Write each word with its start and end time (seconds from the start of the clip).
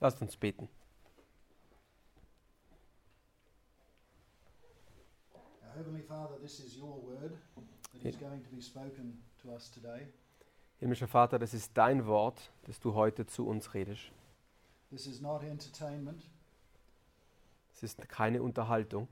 Lasst 0.00 0.20
uns 0.22 0.36
beten. 0.36 0.68
Himmlischer 10.78 11.08
Vater, 11.08 11.38
das 11.38 11.52
ist 11.52 11.72
dein 11.74 12.06
Wort, 12.06 12.50
das 12.64 12.80
du 12.80 12.94
heute 12.94 13.26
zu 13.26 13.46
uns 13.46 13.74
redest. 13.74 14.10
This 14.88 15.06
is 15.06 15.20
not 15.20 15.42
entertainment, 15.42 16.24
Es 17.74 17.82
ist 17.82 18.08
keine 18.08 18.42
Unterhaltung, 18.42 19.06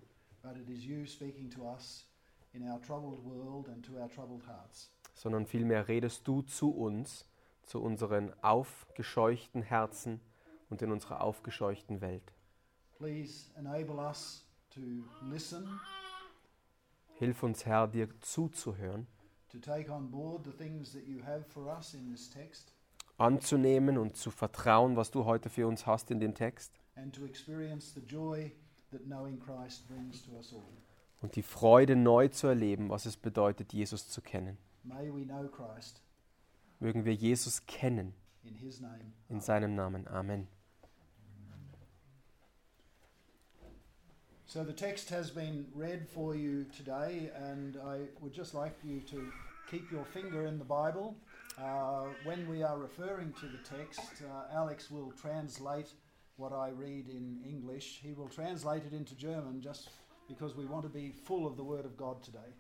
sondern 5.14 5.46
vielmehr 5.46 5.88
redest 5.88 6.26
du 6.26 6.42
zu 6.42 6.70
uns, 6.70 7.27
zu 7.68 7.80
unseren 7.82 8.32
aufgescheuchten 8.42 9.62
Herzen 9.62 10.20
und 10.70 10.82
in 10.82 10.90
unserer 10.90 11.20
aufgescheuchten 11.20 12.00
Welt. 12.00 12.32
Please 12.98 13.50
enable 13.56 13.96
us 13.96 14.44
to 14.70 14.80
listen, 15.30 15.68
Hilf 17.14 17.42
uns, 17.42 17.66
Herr, 17.66 17.88
dir 17.88 18.08
zuzuhören, 18.20 19.06
to 19.50 19.58
take 19.58 19.90
on 19.90 20.10
board 20.10 20.44
the 20.44 20.52
things 20.52 20.92
that 20.92 21.04
you 21.06 21.22
have 21.24 21.42
for 21.44 21.66
us 21.66 21.94
in 21.94 22.10
this 22.10 22.30
text, 22.30 22.72
anzunehmen 23.16 23.98
und 23.98 24.16
zu 24.16 24.30
vertrauen, 24.30 24.96
was 24.96 25.10
du 25.10 25.24
heute 25.24 25.48
für 25.50 25.66
uns 25.66 25.86
hast 25.86 26.10
in 26.10 26.20
dem 26.20 26.34
Text 26.34 26.72
and 26.94 27.14
to 27.14 27.24
experience 27.24 27.92
the 27.94 28.00
joy 28.00 28.52
that 28.90 29.02
knowing 29.04 29.38
Christ 29.38 29.86
brings 29.88 30.24
to 30.24 30.32
us 30.36 30.52
all. 30.52 30.62
und 31.20 31.34
die 31.34 31.42
Freude 31.42 31.96
neu 31.96 32.28
zu 32.28 32.46
erleben, 32.46 32.88
was 32.88 33.04
es 33.06 33.16
bedeutet, 33.16 33.72
Jesus 33.72 34.08
zu 34.08 34.22
kennen. 34.22 34.56
May 34.84 35.12
we 35.12 35.24
know 35.24 35.48
Christ 35.48 36.00
Mögen 36.80 37.04
wir 37.04 37.14
Jesus 37.14 37.66
kennen, 37.66 38.14
in 39.28 39.40
seinem 39.40 39.74
Namen. 39.74 40.06
Amen. 40.08 40.46
So 44.46 44.64
the 44.64 44.72
text 44.72 45.10
has 45.10 45.30
been 45.30 45.66
read 45.74 46.08
for 46.08 46.34
you 46.34 46.64
today, 46.64 47.30
and 47.34 47.76
I 47.76 48.08
would 48.20 48.32
just 48.32 48.54
like 48.54 48.72
you 48.82 49.00
to 49.10 49.30
keep 49.70 49.90
your 49.92 50.06
finger 50.06 50.46
in 50.46 50.58
the 50.58 50.64
Bible. 50.64 51.16
Uh, 51.58 52.06
when 52.24 52.48
we 52.48 52.62
are 52.62 52.78
referring 52.78 53.34
to 53.40 53.46
the 53.46 53.58
text, 53.68 54.22
uh, 54.22 54.56
Alex 54.56 54.90
will 54.90 55.12
translate 55.20 55.92
what 56.38 56.52
I 56.52 56.70
read 56.70 57.08
in 57.08 57.42
English. 57.44 58.00
He 58.02 58.14
will 58.14 58.28
translate 58.28 58.84
it 58.86 58.94
into 58.94 59.14
German 59.16 59.60
just 59.60 59.90
because 60.28 60.56
we 60.56 60.64
want 60.64 60.84
to 60.84 60.88
be 60.88 61.12
full 61.12 61.46
of 61.46 61.56
the 61.56 61.64
Word 61.64 61.84
of 61.84 61.98
God 61.98 62.22
today. 62.22 62.54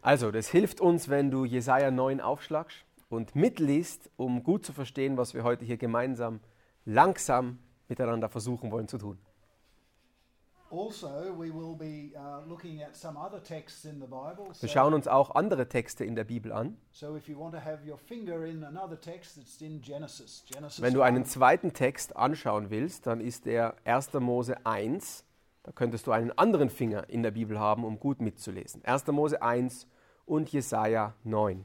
Also, 0.00 0.30
das 0.30 0.48
hilft 0.48 0.80
uns, 0.80 1.08
wenn 1.08 1.30
du 1.30 1.44
Jesaja 1.44 1.90
9 1.90 2.20
aufschlagst 2.20 2.87
und 3.08 3.34
mitliest, 3.34 4.10
um 4.16 4.42
gut 4.42 4.64
zu 4.64 4.72
verstehen, 4.72 5.16
was 5.16 5.34
wir 5.34 5.44
heute 5.44 5.64
hier 5.64 5.76
gemeinsam 5.76 6.40
langsam 6.84 7.58
miteinander 7.88 8.28
versuchen 8.28 8.70
wollen 8.70 8.88
zu 8.88 8.98
tun. 8.98 9.18
Also, 10.70 11.08
be 11.78 12.12
uh. 12.14 12.44
Wir 14.60 14.68
schauen 14.68 14.92
uns 14.92 15.08
auch 15.08 15.34
andere 15.34 15.66
Texte 15.66 16.04
in 16.04 16.14
der 16.14 16.24
Bibel 16.24 16.52
an. 16.52 16.76
so 16.92 17.18
text, 19.00 19.38
Genesis. 19.80 20.44
Genesis 20.46 20.82
Wenn 20.82 20.92
du 20.92 21.00
einen 21.00 21.22
1. 21.22 21.30
zweiten 21.30 21.72
Text 21.72 22.16
anschauen 22.16 22.68
willst, 22.68 23.06
dann 23.06 23.22
ist 23.22 23.46
der 23.46 23.76
1. 23.84 24.12
Mose 24.14 24.66
1. 24.66 25.24
Da 25.62 25.72
könntest 25.72 26.06
du 26.06 26.12
einen 26.12 26.32
anderen 26.32 26.68
Finger 26.68 27.08
in 27.08 27.22
der 27.22 27.30
Bibel 27.30 27.58
haben, 27.58 27.84
um 27.84 27.98
gut 27.98 28.20
mitzulesen. 28.20 28.84
1. 28.84 29.06
Mose 29.06 29.40
1 29.40 29.86
und 30.26 30.52
Jesaja 30.52 31.14
9. 31.24 31.64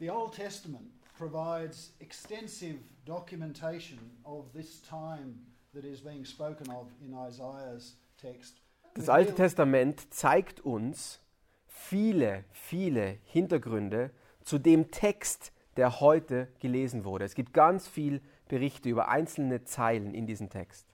The 0.00 0.10
Old 0.10 0.32
Testament 0.32 0.92
provides 1.16 1.90
extensive 1.98 2.76
documentation 3.04 3.98
of 4.24 4.52
this 4.52 4.80
time 4.80 5.40
that 5.74 5.84
is 5.84 6.00
being 6.00 6.24
spoken 6.24 6.70
of 6.70 6.86
in 7.04 7.14
Isaiah's 7.14 7.96
text. 8.16 8.60
Das 8.94 9.08
Alte 9.08 9.34
Testament 9.34 10.14
zeigt 10.14 10.60
uns 10.60 11.18
viele, 11.66 12.44
viele 12.52 13.18
Hintergründe 13.24 14.12
zu 14.44 14.58
dem 14.58 14.92
Text, 14.92 15.50
der 15.76 15.98
heute 15.98 16.46
gelesen 16.60 17.04
wurde. 17.04 17.24
Es 17.24 17.34
gibt 17.34 17.52
ganz 17.52 17.88
viel 17.88 18.22
Berichte 18.46 18.88
über 18.88 19.08
einzelne 19.08 19.64
Zeilen 19.64 20.14
in 20.14 20.28
diesem 20.28 20.48
Text. 20.48 20.86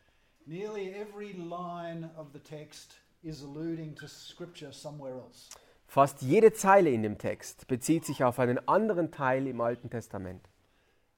Nearly 0.46 0.94
every 0.94 1.32
line 1.32 2.10
of 2.16 2.28
the 2.32 2.40
text 2.40 2.94
is 3.22 3.42
alluding 3.42 3.94
to 3.96 4.06
scripture 4.06 4.72
somewhere 4.72 5.16
else. 5.16 5.50
Fast 5.94 6.22
jede 6.22 6.52
Zeile 6.52 6.90
in 6.90 7.04
dem 7.04 7.18
Text 7.18 7.68
bezieht 7.68 8.04
sich 8.04 8.24
auf 8.24 8.40
einen 8.40 8.58
anderen 8.66 9.12
Teil 9.12 9.46
im 9.46 9.60
Alten 9.60 9.90
Testament. 9.90 10.50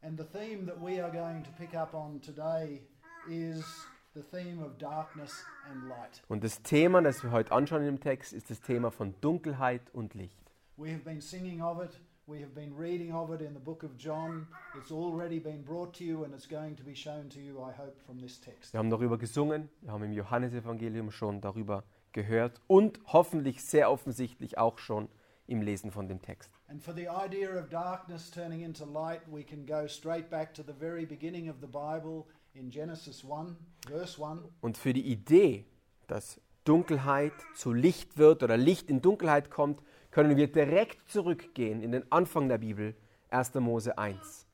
And 0.02 0.20
the 0.20 0.38
theme 0.38 0.66
that 0.66 0.76
we 0.82 1.02
are 1.02 1.10
going 1.10 1.42
to 1.44 1.50
pick 1.56 1.74
up 1.74 1.94
on 1.94 2.20
today 2.20 2.82
is 3.26 3.64
the 4.12 4.20
theme 4.20 4.62
of 4.62 4.76
darkness 4.76 5.46
and 5.70 5.88
light. 5.88 6.22
Und 6.28 6.44
das 6.44 6.60
Thema, 6.60 7.00
das 7.00 7.22
wir 7.22 7.30
heute 7.30 7.52
anschauen 7.52 7.86
im 7.86 8.00
Text, 8.00 8.34
ist 8.34 8.50
das 8.50 8.60
Thema 8.60 8.90
von 8.90 9.14
Dunkelheit 9.22 9.80
und 9.94 10.12
Licht. 10.12 10.52
We 10.76 10.92
have 10.92 11.04
been 11.04 11.22
singing 11.22 11.62
of 11.62 11.82
it. 11.82 11.98
We 12.26 12.42
have 12.42 12.52
been 12.54 12.76
reading 12.76 13.14
of 13.14 13.30
it 13.30 13.40
in 13.40 13.54
the 13.54 13.58
book 13.58 13.82
of 13.82 13.92
John. 13.96 14.46
It's 14.78 14.92
already 14.92 15.40
been 15.40 15.64
brought 15.64 15.96
to 15.96 16.04
you 16.04 16.24
and 16.24 16.34
it's 16.34 16.46
going 16.46 16.76
to 16.76 16.84
be 16.84 16.94
shown 16.94 17.30
to 17.30 17.40
you, 17.40 17.60
I 17.60 17.72
hope, 17.72 17.94
from 18.04 18.20
this 18.20 18.38
text. 18.38 18.74
Wir 18.74 18.80
haben 18.80 18.90
darüber 18.90 19.16
gesungen, 19.16 19.70
wir 19.80 19.92
haben 19.92 20.04
im 20.04 20.12
Johannesevangelium 20.12 21.10
schon 21.12 21.40
darüber 21.40 21.82
gehört 22.16 22.62
und 22.66 22.98
hoffentlich 23.06 23.62
sehr 23.62 23.90
offensichtlich 23.90 24.56
auch 24.56 24.78
schon 24.78 25.08
im 25.46 25.60
Lesen 25.60 25.92
von 25.92 26.08
dem 26.08 26.20
Text. 26.22 26.50
And 26.68 26.82
for 26.82 26.94
the 26.94 27.06
idea 27.06 27.56
of 27.56 27.68
darkness 27.68 28.30
turning 28.30 28.62
into 28.62 28.84
light, 28.84 29.20
we 29.30 29.44
can 29.44 29.64
go 29.66 29.86
straight 29.86 30.28
back 30.30 30.52
to 30.54 30.62
the 30.62 30.72
very 30.72 31.06
beginning 31.06 31.48
of 31.48 31.56
the 31.60 31.66
Bible 31.66 32.24
in 32.54 32.70
Genesis 32.70 33.22
1, 33.22 33.54
verse 33.86 34.20
1. 34.20 34.40
Und 34.62 34.78
für 34.78 34.92
die 34.92 35.06
Idee, 35.06 35.66
dass 36.08 36.40
Dunkelheit 36.64 37.34
zu 37.54 37.72
Licht 37.72 38.16
wird 38.16 38.42
oder 38.42 38.56
Licht 38.56 38.90
in 38.90 39.02
Dunkelheit 39.02 39.50
kommt, 39.50 39.82
können 40.10 40.36
wir 40.36 40.50
direkt 40.50 41.08
zurückgehen 41.10 41.82
in 41.82 41.92
den 41.92 42.10
Anfang 42.10 42.48
der 42.48 42.58
Bibel, 42.58 42.96
1. 43.28 43.54
Mose 43.56 43.96
1. 43.96 44.46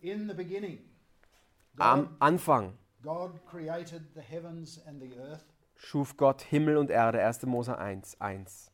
In 0.00 0.28
the 0.28 0.34
beginning, 0.34 0.78
God, 1.76 1.86
Am 1.86 2.16
Anfang 2.18 2.72
God 3.02 3.30
created 3.46 4.02
the 4.14 4.20
heavens 4.20 4.82
and 4.86 5.00
the 5.00 5.16
earth. 5.16 5.44
Schuf 5.82 6.16
Gott 6.16 6.42
Himmel 6.42 6.76
und 6.76 6.90
Erde, 6.90 7.22
1. 7.24 7.46
Mose 7.46 7.76
1, 7.76 8.20
1. 8.20 8.70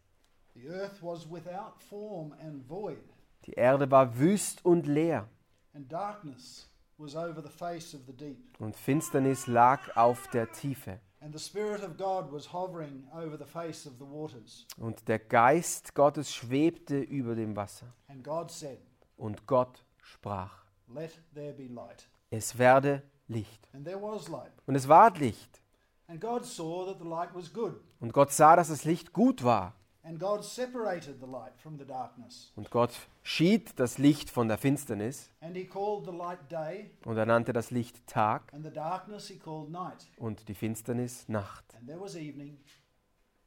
The 0.54 0.68
earth 0.68 1.02
was 1.02 1.30
without 1.30 1.74
form 1.88 2.32
and 2.40 2.68
void, 2.68 2.98
Die 3.46 3.52
Erde 3.52 3.88
war 3.90 4.18
wüst 4.18 4.64
und 4.64 4.86
leer 4.86 5.28
and 5.74 5.90
darkness 5.92 6.68
was 6.98 7.14
over 7.14 7.42
the 7.42 7.50
face 7.50 7.94
of 7.94 8.00
the 8.06 8.12
deep. 8.12 8.58
und 8.60 8.74
Finsternis 8.74 9.46
lag 9.46 9.96
auf 9.96 10.26
der 10.30 10.50
Tiefe. 10.50 10.98
And 11.20 11.32
the 11.36 11.42
Spirit 11.42 11.82
of 11.82 11.96
God 11.96 12.30
was 12.32 12.52
hovering 12.52 13.06
over 13.12 13.36
the 13.38 13.44
face 13.44 13.86
of 13.86 13.94
the 13.98 14.04
waters. 14.04 14.66
Und 14.78 15.06
der 15.08 15.18
Geist 15.18 15.94
Gottes 15.94 16.34
schwebte 16.34 16.98
über 16.98 17.34
dem 17.34 17.54
Wasser. 17.56 17.86
And 18.08 18.24
God 18.24 18.50
said, 18.50 18.78
Und 19.16 19.46
Gott 19.46 19.84
sprach, 20.02 20.64
Let 20.88 21.18
there 21.34 21.52
be 21.52 21.64
light. 21.68 22.08
es 22.30 22.56
werde 22.58 23.02
Licht. 23.28 23.68
And 23.74 23.84
there 23.84 24.00
was 24.00 24.28
light. 24.28 24.52
Und 24.66 24.74
es 24.74 24.88
ward 24.88 25.18
Licht. 25.18 25.60
And 26.08 26.20
God 26.20 26.44
saw 26.44 26.86
that 26.86 26.98
the 26.98 27.08
light 27.08 27.34
was 27.34 27.52
good. 27.52 27.80
Und 28.00 28.12
Gott 28.12 28.32
sah, 28.32 28.54
dass 28.56 28.68
das 28.68 28.84
Licht 28.84 29.12
gut 29.12 29.42
war. 29.42 29.74
And 30.04 30.20
God 30.20 30.44
separated 30.44 31.18
the 31.20 31.26
light 31.26 31.58
from 31.58 31.78
the 31.78 31.84
darkness. 31.84 32.52
Und 32.54 32.70
Gott 32.70 32.92
schied 33.24 33.76
das 33.80 33.98
Licht 33.98 34.30
von 34.30 34.46
der 34.46 34.56
Finsternis 34.56 35.30
And 35.40 35.56
he 35.56 35.64
called 35.66 36.04
the 36.04 36.12
light 36.16 36.38
day, 36.48 36.92
und 37.04 37.16
er 37.16 37.26
nannte 37.26 37.52
das 37.52 37.72
Licht 37.72 38.06
Tag 38.06 38.52
and 38.54 38.64
the 38.64 38.70
darkness 38.70 39.26
he 39.26 39.36
called 39.36 39.68
night. 39.70 40.06
und 40.18 40.48
die 40.48 40.54
Finsternis 40.54 41.28
Nacht. 41.28 41.74
And 41.76 41.88
there 41.88 42.00
was 42.00 42.14
evening, 42.14 42.56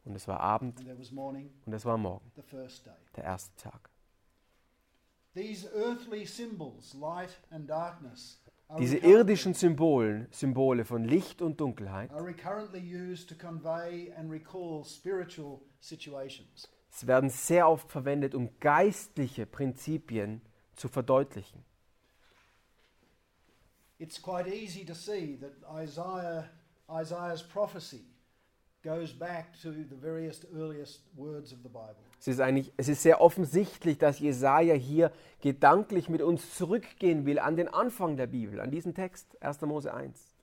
Und 0.04 0.16
es 0.16 0.28
war 0.28 0.42
Abend 0.42 0.78
and 0.80 0.86
there 0.88 1.00
was 1.00 1.12
morning, 1.12 1.50
und 1.66 1.72
es 1.72 1.86
war 1.86 1.98
Morgen, 1.98 2.30
the 2.36 2.42
first 2.42 2.86
day. 2.86 2.92
der 3.16 3.24
erste 3.24 3.56
Tag. 3.56 3.90
These 5.34 5.70
earthly 5.74 6.26
symbols, 6.26 6.94
light 6.94 7.30
and 7.52 7.70
darkness, 7.70 8.42
Diese 8.78 8.98
irdischen 8.98 9.56
Symbolen, 9.56 10.28
Symbole 10.32 10.86
von 10.86 11.04
Licht 11.04 11.42
und 11.42 11.60
Dunkelheit, 11.60 12.12
are 12.12 12.24
recurrently 12.24 12.80
used 12.80 13.28
to 13.28 13.36
convey 13.36 14.14
and 14.16 14.30
recall 14.32 14.86
spiritual 14.86 15.62
situations. 15.80 16.68
sie 16.92 17.08
werden 17.08 17.32
sehr 17.32 17.68
oft 17.68 17.90
verwendet, 17.90 18.36
um 18.36 18.52
geistliche 18.60 19.48
Prinzipien 19.48 20.42
zu 20.76 20.88
verdeutlichen. 20.88 21.64
It's 23.98 24.22
quite 24.22 24.48
easy 24.48 24.86
to 24.86 24.94
see 24.94 25.36
that 25.38 25.54
Isaiah, 25.68 26.50
Isaiah's 26.90 27.42
prophecy 27.42 28.06
goes 28.84 29.12
back 29.12 29.60
to 29.62 29.72
the 29.72 29.96
various 30.00 30.46
earliest 30.54 31.02
words 31.16 31.52
of 31.52 31.60
the 31.64 31.70
Bible. 31.70 32.09
Es 32.20 32.28
ist 32.28 32.42
eigentlich, 32.42 32.74
es 32.76 32.90
ist 32.90 33.02
sehr 33.02 33.22
offensichtlich, 33.22 33.98
dass 33.98 34.20
Jesaja 34.20 34.74
hier 34.74 35.12
gedanklich 35.40 36.10
mit 36.10 36.22
uns 36.22 36.56
zurückgehen 36.56 37.26
will 37.26 37.40
an 37.40 37.56
den 37.56 37.70
Anfang 37.70 38.18
der 38.18 38.28
Bibel, 38.28 38.60
an 38.60 38.72
diesen 38.72 38.94
Text, 38.94 39.42
1. 39.42 39.62
Mose 39.62 39.94
1. 39.94 40.36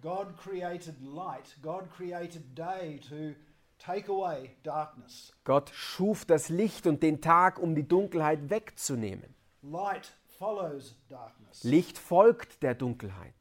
God 0.00 0.36
created 0.36 0.94
light, 1.00 1.56
God 1.62 1.90
created 1.90 2.56
day 2.56 3.00
to 3.08 3.34
take 3.78 4.08
away 4.08 4.50
darkness. 4.62 5.32
Gott 5.42 5.70
schuf 5.70 6.24
das 6.24 6.48
Licht 6.48 6.86
und 6.86 7.02
den 7.02 7.20
Tag, 7.20 7.58
um 7.58 7.74
die 7.74 7.88
Dunkelheit 7.88 8.48
wegzunehmen. 8.48 9.34
Light 9.62 10.12
follows 10.38 10.94
darkness. 11.08 11.64
Licht 11.64 11.98
folgt 11.98 12.62
der 12.62 12.74
Dunkelheit. 12.74 13.34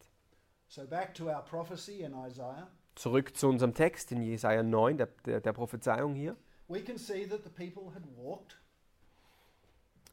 So 0.68 0.88
back 0.88 1.14
to 1.14 1.26
our 1.26 1.44
prophecy 1.44 2.02
in 2.02 2.14
Isaiah. 2.14 2.68
Zurück 2.96 3.38
zu 3.38 3.48
unserem 3.48 3.74
Text 3.74 4.12
in 4.12 4.24
Jesaja 4.24 4.64
9, 4.64 4.98
der, 4.98 5.08
der, 5.26 5.42
der 5.42 5.54
Prophezeiung 5.54 6.16
hier. 6.16 6.36
We 6.68 6.82
can 6.84 6.98
see 6.98 7.28
that 7.28 7.44
the 7.44 7.50
people 7.50 7.94
had 7.94 8.04
walked, 8.18 8.58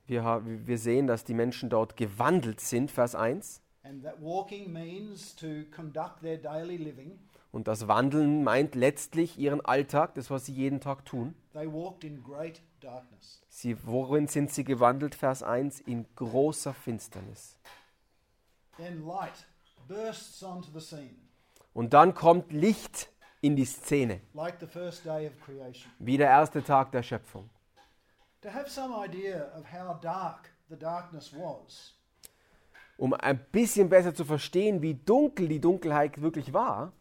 Wir, 0.07 0.79
sehen, 0.79 1.07
dass 1.07 1.25
die 1.25 1.35
Menschen 1.35 1.71
dort 1.71 1.97
gewandelt 1.97 2.61
sind, 2.61 2.91
Vers 2.91 3.15
1. 3.15 3.61
and 3.85 4.05
that 4.05 4.21
walking 4.21 4.73
means 4.73 5.35
to 5.37 5.65
conduct 5.75 6.21
their 6.21 6.37
daily 6.37 6.77
living. 6.77 7.19
Und 7.51 7.69
das 7.69 7.87
Wandeln 7.89 8.45
meint 8.45 8.75
letztlich 8.75 9.39
ihren 9.39 9.61
Alltag, 9.61 10.15
das, 10.15 10.31
was 10.31 10.47
sie 10.47 10.53
jeden 10.53 10.81
Tag 10.81 11.05
tun. 11.05 11.35
They 11.53 11.67
walked 11.71 12.05
in 12.05 12.23
great 12.23 12.63
darkness. 12.81 13.43
Sie, 13.49 13.77
worin 13.85 14.27
sind 14.29 14.51
sie 14.53 14.65
gewandelt? 14.65 15.15
Vers 15.15 15.43
1. 15.43 15.81
In 15.81 16.07
großer 16.17 16.73
Finsternis. 16.73 17.57
Then 18.79 19.07
light 19.07 19.47
bursts 19.87 20.43
onto 20.43 20.71
the 20.73 20.81
scene, 20.81 21.15
Und 21.75 21.93
dann 21.93 22.15
kommt 22.15 22.53
Licht 22.53 23.11
in 23.43 23.57
die 23.57 23.65
Szene, 23.65 24.21
wie 25.99 26.17
der 26.17 26.29
erste 26.29 26.63
Tag 26.63 26.93
der 26.93 27.03
Schöpfung. 27.03 27.51
Um 32.97 33.15
ein 33.15 33.41
bisschen 33.51 33.89
besser 33.89 34.15
zu 34.15 34.25
verstehen, 34.25 34.81
wie 34.81 34.95
dunkel 34.95 35.49
die 35.49 35.61
Dunkelheit 35.61 36.21
wirklich 36.23 36.53
war, 36.53 36.93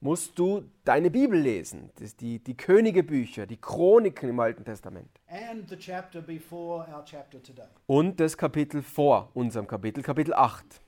musst 0.00 0.38
du 0.38 0.70
deine 0.84 1.10
Bibel 1.10 1.38
lesen, 1.38 1.90
das 1.98 2.16
die, 2.16 2.38
die 2.38 2.56
Königebücher, 2.56 3.46
die 3.46 3.56
Chroniken 3.60 4.30
im 4.30 4.40
Alten 4.40 4.64
Testament. 4.64 5.08
and 5.28 5.68
the 5.68 5.76
chapter 5.76 6.22
before 6.22 6.86
our 6.88 7.04
chapter 7.04 7.42
today. 7.42 7.66
Und 7.86 8.18
das 8.20 8.36
Kapitel 8.36 8.82
vor 8.82 9.30
unserem 9.34 9.66
Kapitel, 9.66 10.02
Kapitel 10.02 10.32
8. 10.32 10.80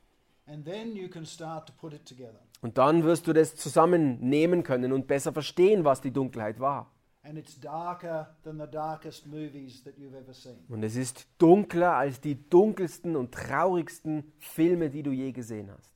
Und 2.61 2.79
dann 2.79 3.05
wirst 3.05 3.27
du 3.27 3.33
das 3.33 3.57
zusammennehmen 3.57 4.63
können 4.63 4.93
und 4.93 5.07
besser 5.07 5.33
verstehen, 5.33 5.85
was 5.85 6.01
die 6.01 6.13
Dunkelheit 6.13 6.59
war. 6.61 6.91
And 7.23 7.37
it's 7.37 7.61
darker 7.61 8.35
than 8.43 8.59
the 8.59 8.67
darkest 8.67 9.27
movies 9.27 9.83
that 9.85 9.99
you've 9.99 10.17
ever 10.17 10.33
seen. 10.33 10.65
Und 10.69 10.83
es 10.83 10.97
ist 10.97 11.27
dunkler 11.37 11.93
als 11.95 12.23
die 12.23 12.49
dunkelsten 12.49 13.17
und 13.17 13.35
traurigsten 13.35 14.33
Filme, 14.39 14.89
die 14.89 15.03
du 15.03 15.11
je 15.11 15.33
gesehen 15.33 15.71
hast. 15.71 15.95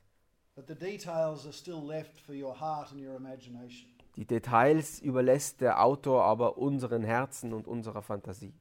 But 0.55 0.67
the 0.69 0.75
details 0.75 1.47
are 1.47 1.53
still 1.53 1.81
left 1.83 2.21
for 2.21 2.35
your 2.35 2.61
heart 2.61 2.93
and 2.93 3.01
your 3.01 3.17
imagination. 3.17 3.89
Die 4.17 4.27
Details 4.27 5.01
überlässt 5.01 5.63
der 5.63 5.83
Autor 5.83 6.25
aber 6.25 6.59
unseren 6.59 7.03
Herzen 7.03 7.55
und 7.55 7.67
unserer 7.67 8.03
Fantasie. 8.03 8.53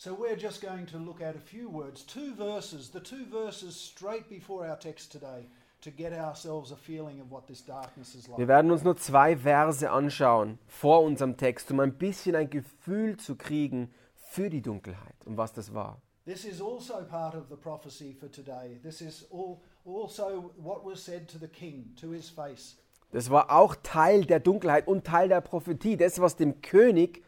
So 0.00 0.14
we're 0.14 0.36
just 0.36 0.62
going 0.62 0.86
to 0.92 0.96
look 0.96 1.20
at 1.20 1.34
a 1.34 1.40
few 1.40 1.68
words, 1.68 2.04
two 2.04 2.32
verses, 2.36 2.90
the 2.90 3.00
two 3.00 3.26
verses 3.26 3.74
straight 3.74 4.28
before 4.28 4.64
our 4.64 4.76
text 4.78 5.10
today, 5.10 5.48
to 5.80 5.90
get 5.90 6.12
ourselves 6.12 6.70
a 6.70 6.76
feeling 6.76 7.20
of 7.20 7.32
what 7.32 7.48
this 7.48 7.64
darkness 7.64 8.14
is 8.14 8.28
Wir 8.36 8.46
werden 8.46 8.70
uns 8.70 8.84
nur 8.84 8.96
zwei 8.96 9.36
Verse 9.36 9.90
anschauen 9.90 10.60
vor 10.68 11.02
unserem 11.02 11.36
Text, 11.36 11.72
um 11.72 11.80
ein 11.80 11.98
bisschen 11.98 12.36
ein 12.36 12.48
Gefühl 12.48 13.16
zu 13.16 13.34
kriegen 13.34 13.90
für 14.14 14.48
die 14.48 14.62
Dunkelheit 14.62 15.16
und 15.26 15.36
was 15.36 15.52
das 15.52 15.74
war. 15.74 16.00
This 16.26 16.44
is 16.44 16.62
also 16.62 17.04
part 17.04 17.34
of 17.34 17.48
the 17.50 17.56
prophecy 17.56 18.14
for 18.14 18.30
today. 18.30 18.78
This 18.84 19.00
is 19.00 19.26
all, 19.32 19.58
also 19.84 20.52
what 20.58 20.84
was 20.84 21.04
said 21.04 21.26
to 21.26 21.38
the 21.38 21.48
king, 21.48 21.96
to 22.00 22.12
his 22.12 22.30
face. 22.30 22.76
Das 23.10 23.30
war 23.30 23.50
auch 23.50 23.74
Teil 23.82 24.26
der 24.26 24.38
Dunkelheit 24.38 24.86
und 24.86 25.04
Teil 25.04 25.28
der 25.28 25.40
Prophetie, 25.40 25.96
das, 25.96 26.20
was 26.20 26.36
dem 26.36 26.60
König 26.60 27.24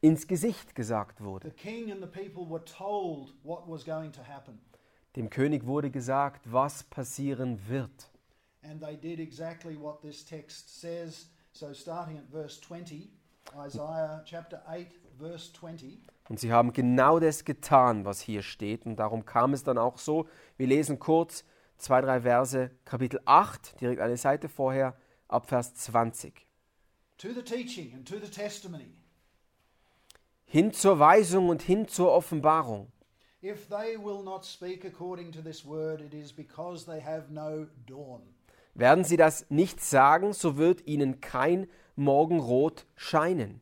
ins 0.00 0.26
Gesicht 0.26 0.74
gesagt 0.74 1.18
The 1.18 1.24
wurde. 1.24 1.50
king 1.52 1.90
and 1.90 2.00
the 2.02 2.06
people 2.08 2.48
were 2.48 2.64
told 2.64 3.34
what 3.42 3.68
was 3.68 3.84
going 3.84 4.12
to 4.12 4.22
happen, 4.22 4.58
Dem 5.16 5.28
König 5.28 5.66
wurde 5.66 5.90
gesagt, 5.90 6.42
was 6.50 6.84
passieren 6.84 7.58
wird. 7.68 8.10
and 8.62 8.80
they 8.80 8.96
did 8.96 9.18
exactly 9.20 9.76
what 9.80 10.00
this 10.02 10.24
text 10.24 10.80
says. 10.80 11.28
So, 11.52 11.72
starting 11.74 12.16
at 12.18 12.24
verse 12.30 12.60
20, 12.60 13.10
Isaiah 13.66 14.22
chapter 14.24 14.62
8, 14.68 14.86
verse 15.18 15.52
20. 15.52 15.98
Und 16.28 16.38
sie 16.38 16.52
haben 16.52 16.72
genau 16.72 17.18
das 17.18 17.44
getan, 17.44 18.04
was 18.04 18.20
hier 18.20 18.42
steht. 18.42 18.86
Und 18.86 18.96
darum 18.96 19.24
kam 19.24 19.52
es 19.52 19.64
dann 19.64 19.78
auch 19.78 19.98
so. 19.98 20.28
Wir 20.56 20.68
lesen 20.68 21.00
kurz 21.00 21.44
zwei, 21.76 22.00
drei 22.02 22.20
Verse, 22.20 22.70
Kapitel 22.84 23.20
8, 23.24 23.80
direkt 23.80 24.00
eine 24.00 24.16
Seite 24.16 24.48
vorher, 24.48 24.94
ab 25.26 25.46
Vers 25.48 25.74
20. 25.74 26.46
To 27.18 27.32
the 27.32 27.42
teaching 27.42 27.92
and 27.94 28.06
to 28.06 28.14
the 28.20 28.30
testimony. 28.30 28.94
Hin 30.52 30.72
zur 30.72 30.98
Weisung 30.98 31.48
und 31.48 31.62
hin 31.62 31.86
zur 31.86 32.10
Offenbarung. 32.10 32.90
If 33.40 33.68
they 33.68 33.96
will 33.96 34.24
not 34.24 34.44
speak 34.44 34.84
according 34.84 35.30
to 35.30 35.40
this 35.40 35.64
word, 35.64 36.00
it 36.00 36.12
is 36.12 36.32
because 36.32 36.84
they 36.84 37.00
have 37.00 37.32
no 37.32 37.68
dawn. 37.86 38.22
Werden 38.74 39.04
sie 39.04 39.16
das 39.16 39.48
nicht 39.48 39.80
sagen, 39.80 40.32
so 40.32 40.56
wird 40.56 40.84
ihnen 40.88 41.20
kein 41.20 41.68
Morgenrot 41.94 42.84
scheinen, 42.96 43.60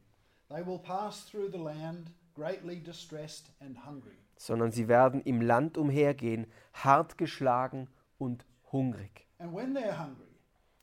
They 0.49 0.67
will 0.67 0.79
pass 0.79 1.27
through 1.27 1.51
the 1.53 1.59
land 1.59 2.11
greatly 2.35 2.83
distressed 2.83 3.53
and 3.61 3.85
hungry. 3.85 4.17
sondern 4.39 4.73
sie 4.73 4.89
werden 4.89 5.21
im 5.21 5.43
Land 5.43 5.77
umhergehen, 5.77 6.47
hart 6.73 7.19
geschlagen 7.19 7.89
und 8.17 8.47
hungrig. 8.73 9.27
And 9.39 9.55
when 9.55 9.77
they're 9.77 9.99
hungry, 9.99 10.25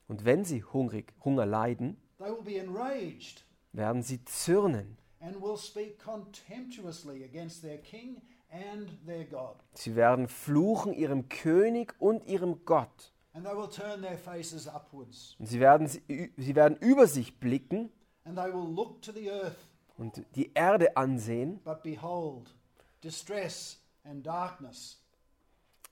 Und 0.07 0.23
wenn 0.23 0.45
sie 0.45 0.63
hungrig, 0.63 1.13
Hunger 1.23 1.47
leiden, 1.47 1.97
they 2.19 2.27
will 2.27 2.43
be 2.43 2.57
enraged 2.59 3.43
werden 3.73 4.03
sie 4.03 4.23
zürnen. 4.25 4.99
And 5.19 5.41
will 5.41 5.57
speak 5.57 5.97
contemptuously 6.03 7.23
against 7.23 7.61
their 7.61 7.77
king 7.77 8.21
and 8.51 8.89
their 9.05 9.25
God. 9.25 9.55
Sie 9.73 9.95
werden 9.95 10.27
fluchen 10.27 10.93
ihrem 10.93 11.27
König 11.29 11.93
und 11.99 12.25
ihrem 12.27 12.65
Gott. 12.65 13.11
And 13.33 13.45
they 13.45 13.53
will 13.55 13.67
turn 13.69 14.01
their 14.01 14.17
faces 14.17 14.67
upwards, 14.67 15.35
Und 15.39 15.47
sie 15.47 15.59
werden, 15.59 15.87
sie 15.87 16.55
werden 16.55 16.77
über 16.77 17.05
sich 17.07 17.37
blicken 17.39 17.91
and 18.23 18.37
they 18.37 18.51
will 18.51 18.73
look 18.73 19.01
to 19.01 19.11
the 19.11 19.29
earth, 19.29 19.57
und 19.97 20.25
die 20.35 20.51
Erde 20.53 20.95
ansehen, 20.95 21.59
but 21.63 21.83
behold, 21.83 22.55
distress 23.03 23.81
and 24.05 24.25
darkness, 24.25 25.01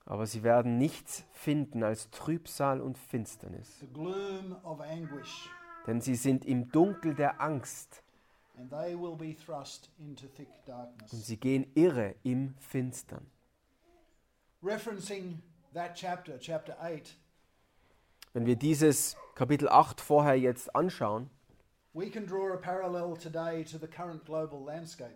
aber 0.06 0.26
sie 0.26 0.42
werden 0.42 0.78
nichts 0.78 1.24
finden 1.32 1.82
als 1.82 2.10
Trübsal 2.10 2.80
und 2.80 2.96
Finsternis. 2.98 3.78
the 3.80 3.86
gloom 3.92 4.56
of 4.64 4.80
anguish, 4.80 5.50
Denn 5.86 6.00
sie 6.00 6.14
sind 6.14 6.46
im 6.46 6.70
Dunkel 6.70 7.14
der 7.14 7.42
Angst 7.42 8.02
und 8.56 8.70
sie 11.10 11.36
gehen 11.36 11.66
irre 11.74 12.14
im 12.22 12.54
Finstern. 12.58 13.26
Referencing 14.62 15.42
that 15.74 15.94
chapter, 15.94 16.38
chapter 16.38 16.76
8, 16.80 17.16
Wenn 18.32 18.46
wir 18.46 18.56
dieses 18.56 19.16
Kapitel 19.34 19.68
8 19.68 20.00
vorher 20.00 20.36
jetzt 20.38 20.74
anschauen, 20.74 21.28
we 21.92 22.10
can 22.10 22.26
draw 22.26 22.52
a 22.52 22.56
parallel 22.56 23.16
today 23.16 23.64
to 23.64 23.78
the 23.78 23.86
current 23.86 24.24
global 24.24 24.64
landscape. 24.64 25.14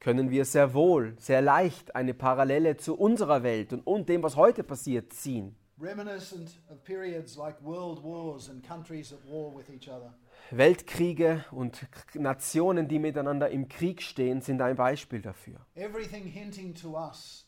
können 0.00 0.30
wir 0.30 0.44
sehr 0.44 0.74
wohl, 0.74 1.14
sehr 1.18 1.40
leicht 1.40 1.94
eine 1.94 2.12
Parallele 2.12 2.76
zu 2.76 2.96
unserer 2.98 3.42
Welt 3.44 3.72
und, 3.72 3.86
und 3.86 4.08
dem, 4.08 4.22
was 4.22 4.36
heute 4.36 4.64
passiert, 4.64 5.12
ziehen. 5.12 5.54
Reminiscent 5.80 6.58
of 6.70 6.82
periods 6.84 7.36
like 7.36 7.56
world 7.62 8.02
wars 8.02 8.50
and 8.50 8.66
countries 8.66 9.12
at 9.12 9.20
war 9.26 9.52
with 9.56 9.70
each 9.70 9.88
other. 9.88 10.12
Weltkriege 10.50 11.44
und 11.50 11.86
Nationen, 12.14 12.88
die 12.88 12.98
miteinander 12.98 13.48
im 13.50 13.68
Krieg 13.68 14.02
stehen, 14.02 14.40
sind 14.42 14.60
ein 14.60 14.76
Beispiel 14.76 15.22
dafür. 15.22 15.64
Everything 15.74 16.24
hinting 16.24 16.74
to 16.74 16.96
us 16.96 17.46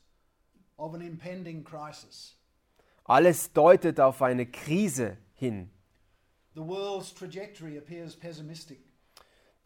of 0.76 0.94
an 0.94 1.00
impending 1.00 1.64
crisis. 1.64 2.36
Alles 3.04 3.52
deutet 3.52 4.00
auf 4.00 4.22
eine 4.22 4.46
Krise 4.46 5.18
hin. 5.34 5.70
The 6.54 6.60
world's 6.62 7.12
trajectory 7.12 7.76
appears 7.76 8.16
pessimistic, 8.16 8.78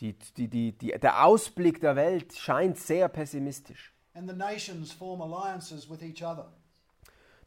Die, 0.00 0.14
die, 0.37 0.49
die, 0.49 0.73
der 0.73 1.25
Ausblick 1.25 1.80
der 1.80 1.97
Welt 1.97 2.32
scheint 2.35 2.78
sehr 2.78 3.08
pessimistisch. 3.08 3.92
and 4.14 4.28
the 4.28 4.35
nations 4.35 4.90
form 4.90 5.20
alliances 5.20 5.88
with 5.88 6.02
each 6.02 6.23
other. 6.25 6.52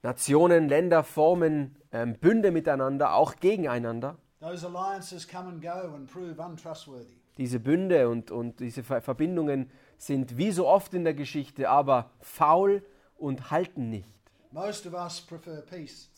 Nationen, 0.04 0.70
Länder 0.70 1.04
formen 1.04 1.76
ähm, 1.92 2.18
Bünde 2.20 2.52
miteinander, 2.52 3.14
auch 3.16 3.36
gegeneinander. 3.38 4.18
Those 4.42 4.66
alliances 4.66 5.26
come 5.28 5.48
and 5.50 5.62
go 5.62 5.94
and 5.96 6.12
prove 6.12 6.40
untrustworthy. 6.42 7.16
Diese 7.38 7.60
Bünde 7.60 8.10
und, 8.10 8.32
und 8.32 8.60
diese 8.60 8.84
Ver 8.84 9.02
Verbindungen 9.02 9.70
sind 9.98 10.36
wie 10.38 10.52
so 10.52 10.68
oft 10.68 10.94
in 10.94 11.04
der 11.04 11.14
Geschichte 11.14 11.70
aber 11.70 12.10
faul 12.20 12.84
und 13.18 13.52
halten 13.52 13.90
nicht. 13.90 14.14
Most 14.52 14.86
of 14.88 14.94
us 14.94 15.22
prefer 15.22 15.62
peace, 15.62 16.10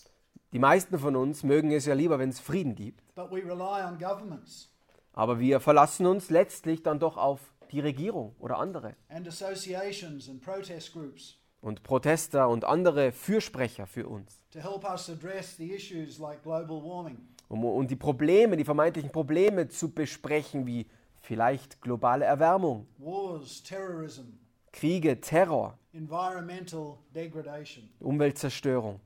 Die 0.54 0.60
meisten 0.60 0.98
von 0.98 1.16
uns 1.16 1.44
mögen 1.44 1.72
es 1.72 1.86
ja 1.86 1.94
lieber, 1.94 2.18
wenn 2.18 2.30
es 2.30 2.40
Frieden 2.40 2.76
gibt. 2.76 3.04
but 3.16 3.30
we 3.30 3.44
rely 3.44 3.84
on 3.86 3.98
governments 4.00 4.70
Aber 5.14 5.40
wir 5.40 5.60
verlassen 5.60 6.06
uns 6.08 6.30
letztlich 6.32 6.82
dann 6.82 7.00
doch 7.00 7.18
auf 7.18 7.40
die 7.72 7.80
Regierung 7.82 8.36
oder 8.40 8.58
andere. 8.58 8.96
and 9.10 9.28
associations 9.28 10.30
and 10.30 10.42
protest 10.42 10.94
groups 10.94 11.38
Und 11.62 11.84
Protester 11.84 12.50
und 12.50 12.66
andere 12.66 13.12
Fürsprecher 13.12 13.86
für 13.86 14.08
uns. 14.08 14.42
to 14.52 14.60
help 14.60 14.84
us 14.90 15.10
address 15.10 15.56
the 15.58 15.72
issues 15.74 16.18
like 16.20 16.42
global 16.42 16.82
warming, 16.84 17.18
Um, 17.54 17.88
die 17.88 17.96
Probleme, 17.96 18.58
die 18.58 18.64
vermeintlichen 18.64 19.12
Probleme 19.12 19.68
zu 19.68 19.92
besprechen, 19.92 20.66
wie 20.66 20.88
vielleicht 21.22 21.80
globale 21.82 22.26
Erwärmung, 22.26 22.88
wars, 22.98 23.62
terrorism, 23.62 24.40
Kriege, 24.72 25.22
Terror, 25.22 25.78
environmental 25.94 26.98
degradation. 27.14 27.88
Umweltzerstörung. 28.00 29.00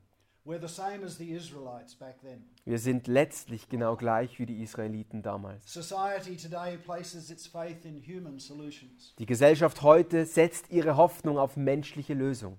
We're 0.46 0.66
the 0.66 0.74
same 0.74 1.04
as 1.04 1.18
the 1.18 1.30
Israelites 1.30 1.94
back 1.94 2.22
then. 2.22 2.42
Wir 2.64 2.78
sind 2.78 3.06
letztlich 3.06 3.68
genau 3.68 3.96
gleich 3.96 4.38
wie 4.38 4.46
die 4.46 4.62
Israeliten 4.62 5.20
damals. 5.20 5.70
Society 5.70 6.34
today 6.34 6.78
places 6.78 7.30
its 7.30 7.46
faith 7.46 7.84
in 7.84 8.00
human 8.02 8.38
solutions. 8.38 9.14
Die 9.18 9.26
Gesellschaft 9.26 9.82
heute 9.82 10.24
setzt 10.24 10.70
ihre 10.70 10.96
Hoffnung 10.96 11.36
auf 11.36 11.58
menschliche 11.58 12.14
Lösungen. 12.14 12.56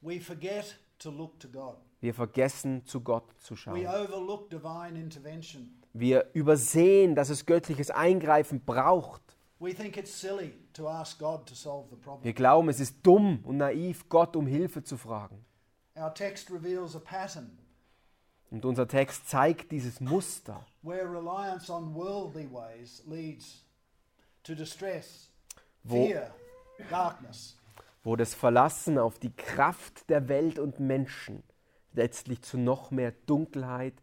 We 0.00 0.20
forget 0.20 0.80
to 0.98 1.12
look 1.12 1.38
to 1.38 1.48
God. 1.48 1.76
Wir 2.00 2.14
vergessen, 2.14 2.84
zu 2.86 3.00
Gott 3.00 3.24
zu 3.40 3.56
schauen. 3.56 3.74
Wir 5.92 6.30
übersehen, 6.32 7.14
dass 7.14 7.28
es 7.30 7.44
göttliches 7.46 7.90
Eingreifen 7.90 8.60
braucht. 8.64 9.22
Wir 12.22 12.32
glauben, 12.32 12.68
es 12.68 12.80
ist 12.80 12.96
dumm 13.02 13.40
und 13.44 13.56
naiv, 13.56 14.08
Gott 14.08 14.36
um 14.36 14.46
Hilfe 14.46 14.84
zu 14.84 14.96
fragen. 14.96 15.44
Our 15.96 16.14
text 16.14 16.50
reveals 16.52 16.94
a 16.94 17.00
pattern 17.00 17.58
Und 18.50 18.64
unser 18.64 18.86
Text 18.86 19.28
zeigt 19.28 19.72
dieses 19.72 20.00
Muster, 20.00 20.64
where 20.82 21.04
reliance 21.10 21.68
on 21.72 21.92
worldly 21.94 22.48
ways 22.52 23.02
leads 23.06 23.64
to 24.44 24.54
distress, 24.54 25.28
Wo- 25.82 26.06
fear, 26.06 26.32
darkness. 26.88 27.56
wo 28.04 28.14
das 28.14 28.32
Verlassen 28.32 28.96
auf 28.96 29.18
die 29.18 29.34
Kraft 29.34 30.08
der 30.08 30.28
Welt 30.28 30.60
und 30.60 30.78
Menschen 30.78 31.42
letztlich 31.92 32.42
zu 32.42 32.58
noch 32.58 32.90
mehr 32.90 33.12
Dunkelheit, 33.26 33.94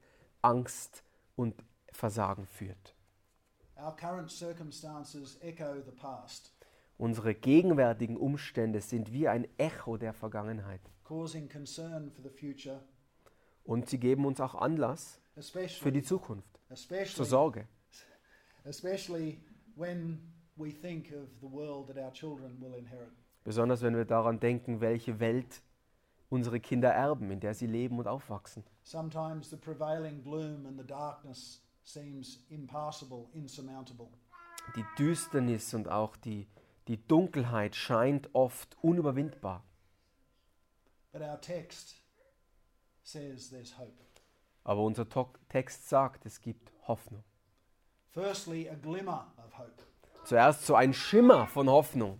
Angst 0.41 1.03
und 1.35 1.55
Versagen 1.91 2.45
führt. 2.45 2.95
Our 3.77 3.95
current 3.95 4.31
circumstances 4.31 5.37
echo 5.41 5.75
the 5.81 5.91
past, 5.91 6.51
Unsere 6.97 7.35
gegenwärtigen 7.35 8.15
Umstände 8.15 8.79
sind 8.79 9.11
wie 9.11 9.27
ein 9.27 9.47
Echo 9.57 9.97
der 9.97 10.13
Vergangenheit. 10.13 10.79
causing 11.03 11.49
concern 11.49 12.09
for 12.11 12.23
the 12.23 12.29
future, 12.29 12.81
Und 13.65 13.89
sie 13.89 13.99
geben 13.99 14.25
uns 14.25 14.39
auch 14.39 14.55
Anlass 14.55 15.19
für 15.33 15.39
especially, 15.41 15.91
die 15.91 16.03
Zukunft, 16.03 16.47
zur 17.13 17.25
Sorge. 17.25 17.67
especially 18.63 19.39
when 19.75 20.19
we 20.55 20.71
think 20.71 21.11
of 21.11 21.27
the 21.41 21.51
world 21.51 21.87
that 21.87 21.97
our 21.97 22.13
children 22.13 22.59
will 22.61 22.73
inherit. 22.75 23.11
Besonders 23.43 23.81
wenn 23.81 23.95
wir 23.95 24.05
daran 24.05 24.39
denken, 24.39 24.79
welche 24.81 25.19
Welt 25.19 25.61
unsere 26.29 26.59
Kinder 26.59 26.89
erben, 26.89 27.31
in 27.31 27.39
der 27.39 27.53
sie 27.53 27.67
leben 27.67 27.99
und 27.99 28.07
aufwachsen. 28.07 28.63
Sometimes 28.83 29.49
the 29.49 29.57
prevailing 29.57 30.23
gloom 30.23 30.65
and 30.65 30.79
the 30.79 30.85
darkness 30.85 31.61
seems 31.83 32.45
impassable, 32.49 33.27
insurmountable. 33.33 34.09
Die 34.75 34.85
Düsternis 34.97 35.73
und 35.73 35.87
auch 35.87 36.15
die, 36.17 36.47
die 36.87 36.97
Dunkelheit 37.07 37.75
scheint 37.75 38.33
oft 38.33 38.77
unüberwindbar. 38.81 39.63
But 41.11 41.21
our 41.21 41.39
text 41.39 41.95
says 43.03 43.49
there's 43.49 43.77
hope. 43.77 43.93
Aber 44.63 44.81
unser 44.81 45.07
Text 45.49 45.87
sagt, 45.87 46.25
es 46.25 46.41
gibt 46.41 46.71
Hoffnung. 46.87 47.23
Firstly, 48.09 48.67
a 48.69 48.75
glimmer 48.75 49.31
of 49.37 49.57
hope. 49.57 49.83
Zuerst 50.25 50.65
so 50.65 50.75
ein 50.75 50.93
Schimmer 50.93 51.47
von 51.47 51.69
Hoffnung. 51.69 52.19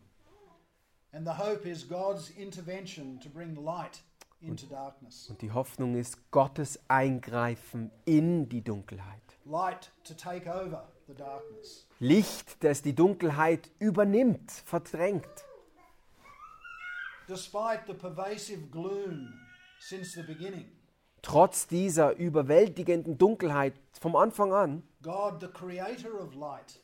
And 1.15 1.25
the 1.25 1.37
hope 1.37 1.65
is 1.65 1.85
God's 1.85 2.29
intervention 2.37 3.21
to 3.21 3.29
bring 3.29 3.55
light 3.55 4.01
into 4.41 4.65
darkness. 4.65 5.29
Und 5.29 5.41
die 5.41 5.49
Hoffnung 5.49 5.95
ist 5.95 6.29
Gottes 6.29 6.77
Eingreifen 6.89 7.89
in 8.03 8.49
die 8.49 8.61
Dunkelheit. 8.61 9.21
Light 9.45 9.91
to 10.03 10.13
take 10.13 10.45
over 10.49 10.89
the 11.07 11.13
darkness. 11.13 11.87
Licht, 11.99 12.61
das 12.65 12.81
die 12.81 12.93
Dunkelheit 12.93 13.71
übernimmt, 13.79 14.51
verdrängt. 14.51 15.25
Despite 17.29 17.83
the 17.87 17.93
pervasive 17.93 18.67
gloom 18.69 19.33
since 19.79 20.19
the 20.19 20.23
beginning, 20.23 20.65
Trotz 21.21 21.65
dieser 21.65 22.17
überwältigenden 22.17 23.17
Dunkelheit 23.17 23.79
vom 23.93 24.17
Anfang 24.17 24.51
an 24.53 24.83
God, 25.01 25.39
the 25.39 25.47
creator 25.47 26.19
of 26.19 26.35
light, 26.35 26.81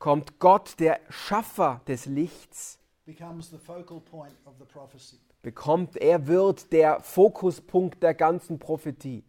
kommt 0.00 0.40
Gott, 0.40 0.80
der 0.80 0.98
Schaffer 1.10 1.80
des 1.86 2.06
Lichts, 2.06 2.79
becomes 3.10 3.50
the 3.50 3.58
focal 3.58 4.00
point 4.00 4.34
of 4.44 4.54
the 4.58 4.64
prophecy. 4.64 5.18
bekommt, 5.42 5.96
er 5.96 6.26
wird 6.26 6.72
der 6.72 7.00
Fokuspunkt 7.00 8.02
der 8.02 8.14
ganzen 8.14 8.58
Prophetie. 8.58 9.24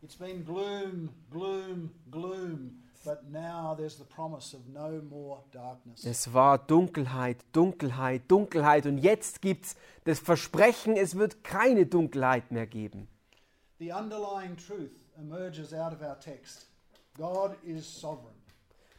It's 0.00 0.16
been 0.16 0.44
gloom, 0.44 1.10
gloom, 1.30 1.90
gloom, 2.10 2.82
but 3.04 3.28
now 3.30 3.74
there's 3.76 3.98
the 3.98 4.04
promise 4.04 4.56
of 4.56 4.66
no 4.68 5.02
more 5.02 5.42
darkness. 5.50 6.04
Es 6.04 6.32
war 6.32 6.58
Dunkelheit, 6.58 7.44
Dunkelheit, 7.52 8.22
Dunkelheit 8.28 8.86
und 8.86 8.98
jetzt 8.98 9.42
gibt's 9.42 9.74
das 10.04 10.20
Versprechen, 10.20 10.96
es 10.96 11.16
wird 11.16 11.42
keine 11.42 11.86
Dunkelheit 11.86 12.50
mehr 12.52 12.66
geben. 12.66 13.08
The 13.80 13.92
underlying 13.92 14.56
truth 14.56 15.04
emerges 15.18 15.74
out 15.74 15.92
of 15.92 16.00
our 16.00 16.18
text 16.18 16.66
God 17.16 17.56
is 17.64 17.84
sovereign. 17.84 18.37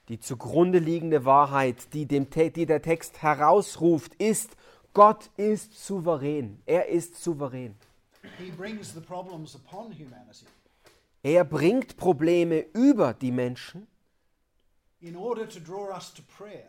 Die 0.10 0.20
zugrunde 0.20 0.80
liegende 0.80 1.24
Wahrheit, 1.24 1.94
die, 1.94 2.08
dem 2.08 2.28
die 2.32 2.66
der 2.66 2.82
Text 2.82 3.22
herausruft, 3.22 4.16
ist, 4.16 4.58
Gott 4.94 5.30
ist 5.38 5.86
souverän. 5.86 6.62
Er 6.66 6.88
ist 6.88 7.22
souverän. 7.24 7.76
He 8.38 8.52
brings 8.52 8.94
the 8.94 9.02
problems 9.02 9.56
upon 9.56 9.92
humanity 9.94 10.46
Er 11.22 11.44
bringt 11.44 11.96
Probleme 11.96 12.66
über 12.74 13.14
die 13.14 13.32
Menschen, 13.32 13.88
in 15.00 15.16
order 15.16 15.48
to 15.48 15.60
draw 15.60 15.94
us 15.96 16.14
to 16.14 16.24
prayer. 16.24 16.68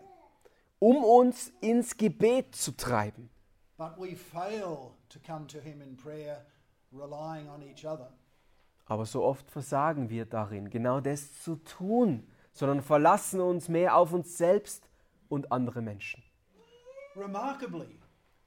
um 0.78 1.02
uns 1.02 1.52
ins 1.61 1.97
Gebet 1.97 2.54
zu 2.54 2.73
treiben. 2.73 3.30
But 3.78 3.99
we 3.99 4.14
fail 4.14 4.92
to 5.09 5.18
come 5.26 5.47
to 5.47 5.59
Him 5.59 5.80
in 5.80 5.97
prayer, 5.97 6.44
relying 6.92 7.49
on 7.49 7.62
each 7.62 7.87
other. 7.87 8.12
Aber 8.85 9.06
so 9.06 9.25
oft 9.25 9.50
versagen 9.50 10.11
wir 10.11 10.26
darin, 10.26 10.68
genau 10.68 11.00
das 11.00 11.42
zu 11.42 11.56
tun, 11.56 12.26
sondern 12.52 12.83
verlassen 12.83 13.40
uns 13.40 13.69
mehr 13.69 13.97
auf 13.97 14.12
uns 14.12 14.37
selbst 14.37 14.88
und 15.28 15.52
andere 15.52 15.83
Menschen. 15.83 16.23
Remarkably, 17.16 17.99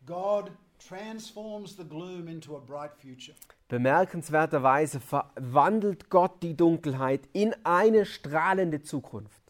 God 0.06 0.52
transforms 0.80 1.76
the 1.78 1.84
gloom 1.84 2.28
into 2.28 2.56
a 2.58 2.60
bright 2.60 2.92
future. 2.98 3.36
Bemerkenswerterweise 3.68 5.00
verwandelt 5.00 6.10
Gott 6.10 6.44
die 6.44 6.56
Dunkelheit 6.56 7.28
in 7.34 7.56
eine 7.64 8.06
strahlende 8.06 8.82
Zukunft. 8.82 9.42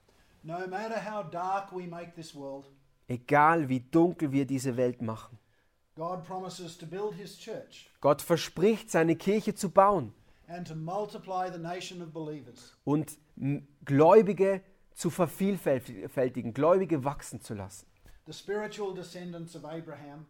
No 0.43 0.59
matter 0.67 0.99
how 1.03 1.23
dark 1.29 1.71
we 1.71 1.87
make 1.87 2.13
this 2.15 2.35
world, 2.35 2.69
Egal 3.07 3.67
wie 3.69 3.81
dunkel 3.81 4.31
wir 4.31 4.45
diese 4.45 4.77
Welt 4.77 5.01
machen. 5.01 5.37
Gott 8.01 8.21
verspricht, 8.21 8.89
seine 8.89 9.15
Kirche 9.15 9.53
zu 9.55 9.69
bauen 9.69 10.13
and 10.47 10.67
to 10.67 10.75
multiply 10.75 11.49
the 11.49 11.57
nation 11.57 12.01
of 12.01 12.11
believers. 12.11 12.75
und 12.83 13.17
Gläubige 13.85 14.61
zu 14.93 15.09
vervielfältigen, 15.09 16.53
Gläubige 16.53 17.03
wachsen 17.03 17.41
zu 17.41 17.53
lassen. 17.53 17.87
The 18.25 18.33
spiritual 18.33 18.93
descendants 18.93 19.55
of 19.55 19.65
Abraham, 19.65 20.25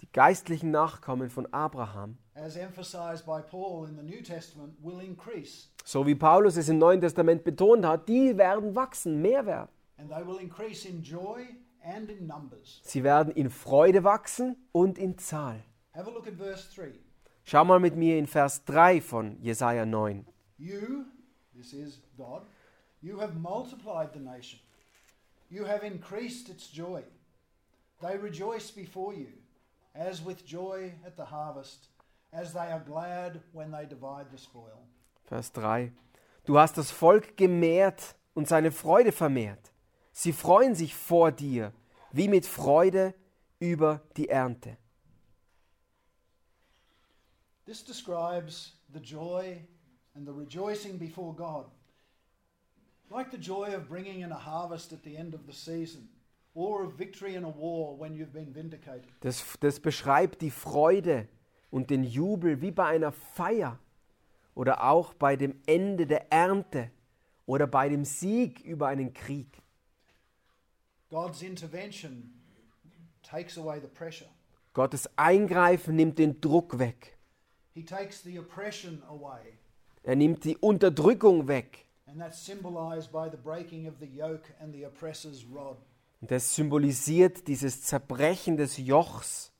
Die 0.00 0.12
geistlichen 0.12 0.70
Nachkommen 0.70 1.30
von 1.30 1.46
Abraham, 1.52 2.18
as 2.34 2.56
emphasized 2.56 3.24
by 3.26 3.40
Paul 3.40 3.88
in 3.88 3.96
the 3.96 4.02
New 4.02 4.22
Testament, 4.22 4.74
will 4.82 5.00
increase. 5.00 5.68
so 5.84 6.06
wie 6.06 6.14
Paulus 6.14 6.56
es 6.56 6.68
im 6.68 6.78
Neuen 6.78 7.00
Testament 7.00 7.44
betont 7.44 7.84
hat, 7.86 8.08
die 8.08 8.36
werden 8.36 8.74
wachsen, 8.74 9.22
mehr 9.22 9.46
werden. 9.46 9.70
And 9.96 10.10
they 10.10 10.24
will 10.26 10.38
increase 10.40 10.86
in 10.86 11.02
joy 11.02 11.42
and 11.82 12.10
in 12.10 12.26
numbers. 12.26 12.80
Sie 12.84 13.02
werden 13.02 13.32
in 13.32 13.48
Freude 13.50 14.04
wachsen 14.04 14.56
und 14.72 14.98
in 14.98 15.18
Zahl. 15.18 15.64
Have 15.94 16.08
a 16.08 16.12
look 16.12 16.26
at 16.28 16.34
verse 16.34 16.68
3. 16.74 16.92
Schau 17.44 17.64
mal 17.64 17.80
mit 17.80 17.96
mir 17.96 18.18
in 18.18 18.26
Vers 18.26 18.64
3 18.66 19.00
von 19.00 19.40
Jesaja 19.40 19.86
9. 19.86 20.26
You, 20.58 21.04
this 21.58 21.72
is 21.72 21.98
God, 22.16 22.42
you 23.02 23.18
have 23.18 23.36
multiplied 23.36 24.12
the 24.12 24.20
nation. 24.20 24.58
You 25.50 25.64
have 25.64 25.82
increased 25.82 26.48
its 26.48 26.68
joy. 26.68 27.02
They 28.00 28.16
rejoice 28.16 28.70
before 28.70 29.12
you, 29.14 29.28
as 29.94 30.22
with 30.22 30.46
joy 30.46 30.92
at 31.04 31.16
the 31.16 31.24
harvest, 31.24 31.88
as 32.32 32.52
they 32.52 32.70
are 32.70 32.82
glad 32.86 33.40
when 33.52 33.72
they 33.72 33.86
divide 33.86 34.26
the 34.30 34.38
spoil. 34.38 34.86
Vers 35.28 35.50
3. 35.52 35.90
Du 36.44 36.58
hast 36.58 36.78
das 36.78 36.90
Volk 36.90 37.36
gemehrt 37.36 38.14
und 38.34 38.48
seine 38.48 38.70
Freude 38.70 39.12
vermehrt. 39.12 39.72
Sie 40.12 40.32
freuen 40.32 40.74
sich 40.74 40.94
vor 40.94 41.32
dir, 41.32 41.72
wie 42.12 42.28
mit 42.28 42.46
Freude 42.46 43.14
über 43.58 44.00
die 44.16 44.28
Ernte. 44.28 44.76
This 47.66 47.84
describes 47.84 48.72
the 48.92 49.00
joy 49.00 49.60
and 50.18 50.26
the 50.26 50.32
rejoicing 50.32 50.98
before 50.98 51.32
God. 51.34 51.66
Like 53.10 53.30
the 53.30 53.38
joy 53.38 53.74
of 53.74 53.88
bringing 53.88 54.20
in 54.20 54.32
a 54.32 54.38
harvest 54.38 54.92
at 54.92 55.02
the 55.02 55.16
end 55.16 55.32
of 55.32 55.46
the 55.46 55.52
season, 55.52 56.08
or 56.54 56.84
of 56.84 56.92
victory 56.94 57.36
in 57.36 57.44
a 57.44 57.48
war 57.48 57.96
when 57.96 58.14
you've 58.14 58.32
been 58.32 58.52
vindicated. 58.52 59.06
Das, 59.20 59.44
das 59.60 59.80
beschreibt 59.80 60.42
die 60.42 60.50
Freude 60.50 61.28
und 61.70 61.88
den 61.90 62.04
Jubel 62.04 62.60
wie 62.60 62.72
bei 62.72 62.86
einer 62.86 63.12
Feier 63.12 63.78
oder 64.54 64.82
auch 64.82 65.14
bei 65.14 65.36
dem 65.36 65.54
Ende 65.66 66.06
der 66.06 66.30
Ernte 66.32 66.90
oder 67.46 67.66
bei 67.66 67.88
dem 67.88 68.04
Sieg 68.04 68.60
über 68.64 68.88
einen 68.88 69.14
Krieg. 69.14 69.62
God's 71.10 71.42
intervention 71.42 72.34
takes 73.22 73.56
away 73.56 73.80
the 73.80 73.86
pressure. 73.86 74.28
Gottes 74.74 75.08
Eingreifen 75.16 75.96
nimmt 75.96 76.18
den 76.18 76.40
Druck 76.40 76.78
weg. 76.78 77.16
He 77.72 77.84
takes 77.84 78.22
the 78.22 78.38
oppression 78.38 79.02
away. 79.08 79.58
Er 80.02 80.16
nimmt 80.16 80.44
die 80.44 80.56
Unterdrückung 80.56 81.48
weg. 81.48 81.86
Und 86.20 86.30
das 86.30 86.54
symbolisiert 86.54 87.48
dieses 87.48 87.82
Zerbrechen 87.82 88.56
des 88.56 88.76
Jochs 88.78 89.52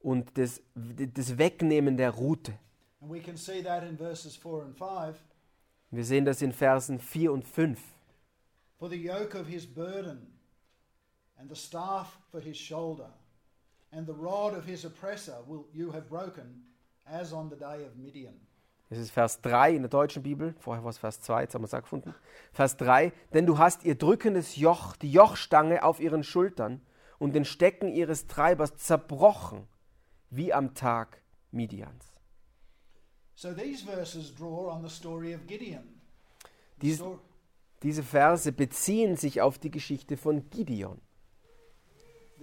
und 0.00 0.36
das, 0.36 0.60
das 0.74 1.38
Wegnehmen 1.38 1.96
der 1.96 2.10
Rute. 2.10 2.58
And 3.00 3.12
we 3.12 3.20
can 3.20 3.36
see 3.36 3.62
that 3.62 3.82
in 3.82 3.98
verses 3.98 4.34
4 4.34 4.62
and 4.62 4.74
5. 4.78 5.22
Wir 5.90 6.04
sehen 6.04 6.24
das 6.24 6.40
in 6.40 6.52
Versen 6.52 6.98
4 6.98 7.32
und 7.32 7.46
5. 7.46 7.78
For 8.78 8.88
the 8.88 8.96
yoke 8.96 9.38
of 9.38 9.46
his 9.46 9.66
burden, 9.66 10.26
and 11.36 11.50
the 11.50 11.54
staff 11.54 12.18
for 12.30 12.40
his 12.40 12.56
shoulder, 12.56 13.10
and 13.92 14.06
the 14.06 14.14
rod 14.14 14.56
of 14.56 14.64
his 14.64 14.86
oppressor 14.86 15.36
will 15.46 15.66
you 15.72 15.92
have 15.92 16.08
broken, 16.08 16.64
as 17.04 17.32
on 17.34 17.50
the 17.50 17.56
day 17.56 17.84
of 17.84 17.94
Midian. 17.96 18.40
Das 18.90 18.98
ist 18.98 19.10
Vers 19.10 19.40
3 19.40 19.74
in 19.74 19.82
der 19.82 19.88
deutschen 19.88 20.22
Bibel. 20.22 20.54
Vorher 20.58 20.84
war 20.84 20.90
es 20.90 20.98
Vers 20.98 21.20
2, 21.20 21.42
jetzt 21.42 21.54
haben 21.54 21.62
wir 21.62 21.66
es 21.66 21.74
auch 21.74 21.82
gefunden. 21.82 22.14
Vers 22.52 22.76
3. 22.76 23.12
Denn 23.32 23.46
du 23.46 23.58
hast 23.58 23.84
ihr 23.84 23.94
drückendes 23.94 24.56
Joch, 24.56 24.96
die 24.96 25.10
Jochstange 25.10 25.82
auf 25.82 26.00
ihren 26.00 26.22
Schultern 26.22 26.80
und 27.18 27.34
den 27.34 27.44
Stecken 27.44 27.88
ihres 27.88 28.26
Treibers 28.26 28.76
zerbrochen, 28.76 29.66
wie 30.30 30.52
am 30.52 30.74
Tag 30.74 31.22
Midians. 31.50 32.12
So 33.34 33.52
these 33.52 33.84
verses 33.84 34.32
draw 34.34 34.70
on 34.70 34.82
the 34.82 34.94
story 34.94 35.34
of 35.34 35.46
Gideon. 35.46 36.00
Dies, 36.82 37.02
diese 37.82 38.02
Verse 38.02 38.52
beziehen 38.52 39.16
sich 39.16 39.40
auf 39.40 39.58
die 39.58 39.70
Geschichte 39.70 40.16
von 40.16 40.48
Gideon. 40.50 41.00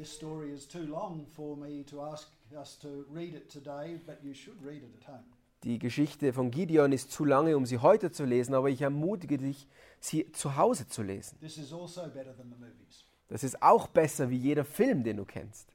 this 0.02 0.12
story 0.12 0.52
is 0.52 0.66
too 0.66 0.88
long 0.88 1.26
for 1.36 1.56
me 1.56 1.84
to 1.84 2.02
ask 2.02 2.30
us 2.58 2.76
to 2.82 3.06
read 3.10 3.36
it 3.36 3.50
today, 3.50 4.00
but 4.08 4.20
you 4.24 4.34
should 4.34 4.58
read 4.64 4.82
it 4.84 4.92
at 5.00 5.04
home. 5.04 5.26
Die 5.63 5.77
Geschichte 5.77 6.34
von 6.34 6.50
Gideon 6.50 6.91
ist 6.91 7.12
zu 7.12 7.24
lange, 7.24 7.56
um 7.56 7.65
sie 7.65 7.77
heute 7.77 8.12
zu 8.12 8.25
lesen, 8.25 8.56
aber 8.56 8.70
ich 8.70 8.82
ermutige 8.82 9.38
dich, 9.38 9.68
sie 10.00 10.32
zu 10.32 10.56
Hause 10.56 10.88
zu 10.88 11.03
lesen. 11.03 11.38
This 11.39 11.58
is 11.58 11.72
also 11.72 12.01
better 12.08 12.36
than 12.36 12.50
the 12.50 12.60
movies. 12.60 13.06
Das 13.27 13.44
ist 13.44 13.62
auch 13.62 13.88
besser 13.88 14.30
wie 14.30 14.38
jeder 14.38 14.65
Film, 14.65 15.03
den 15.03 15.18
du 15.18 15.25
kennst. 15.25 15.70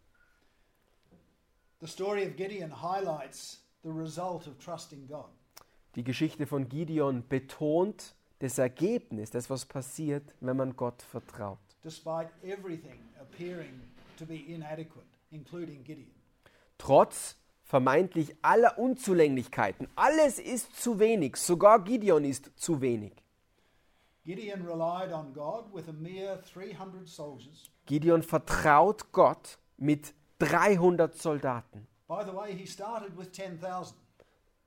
The 1.81 1.87
story 1.87 2.27
of 2.27 2.37
Gideon 2.37 2.83
highlights 2.83 3.63
the 3.83 3.91
result 3.91 4.49
of 4.49 4.59
trusting 4.59 5.07
God. 5.07 5.29
Die 5.95 6.03
Geschichte 6.05 6.47
von 6.47 6.69
Gideon 6.69 7.23
betont 7.29 8.15
das 8.41 8.59
Ergebnis, 8.59 9.31
das 9.31 9.49
was 9.49 9.65
passiert, 9.65 10.35
wenn 10.41 10.57
man 10.57 10.75
Gott 10.77 11.01
vertraut. 11.03 11.59
despite 11.83 12.29
everything 12.43 12.99
appearing 13.21 13.81
to 14.19 14.27
be 14.27 14.45
inadequate, 14.49 15.07
including 15.31 15.85
Gideon. 15.85 16.11
Trotz 16.79 17.37
vermeintlich 17.67 18.35
aller 18.43 18.79
Unzulänglichkeiten, 18.79 19.89
alles 19.97 20.39
ist 20.39 20.81
zu 20.81 20.99
wenig, 20.99 21.37
sogar 21.37 21.83
Gideon 21.83 22.25
ist 22.25 22.51
zu 22.57 22.81
wenig. 22.81 23.13
Gideon 24.25 24.63
relied 24.63 25.13
on 25.13 25.33
God 25.35 25.73
with 25.75 25.89
a 25.89 25.93
mere 25.93 26.41
300 26.53 27.07
soldiers. 27.09 27.71
Gideon 27.85 28.23
vertraut 28.23 29.13
Gott 29.13 29.59
mit 29.77 30.15
300 30.39 31.15
Soldaten. 31.15 31.87
By 32.09 32.25
the 32.25 32.35
way, 32.35 32.53
he 32.55 32.67
started 32.67 33.17
with 33.17 33.31
10,000. 33.33 33.97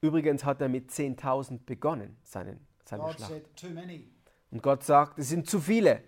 Übrigens 0.01 0.45
hat 0.45 0.61
er 0.61 0.69
mit 0.69 0.91
10.000 0.91 1.59
begonnen, 1.65 2.17
seinen, 2.23 2.65
seine 2.85 3.03
God 3.03 3.15
Schlacht. 3.15 3.65
Und 4.51 4.63
Gott 4.63 4.83
sagt, 4.83 5.19
es 5.19 5.29
sind 5.29 5.49
zu 5.49 5.59
viele. 5.59 6.03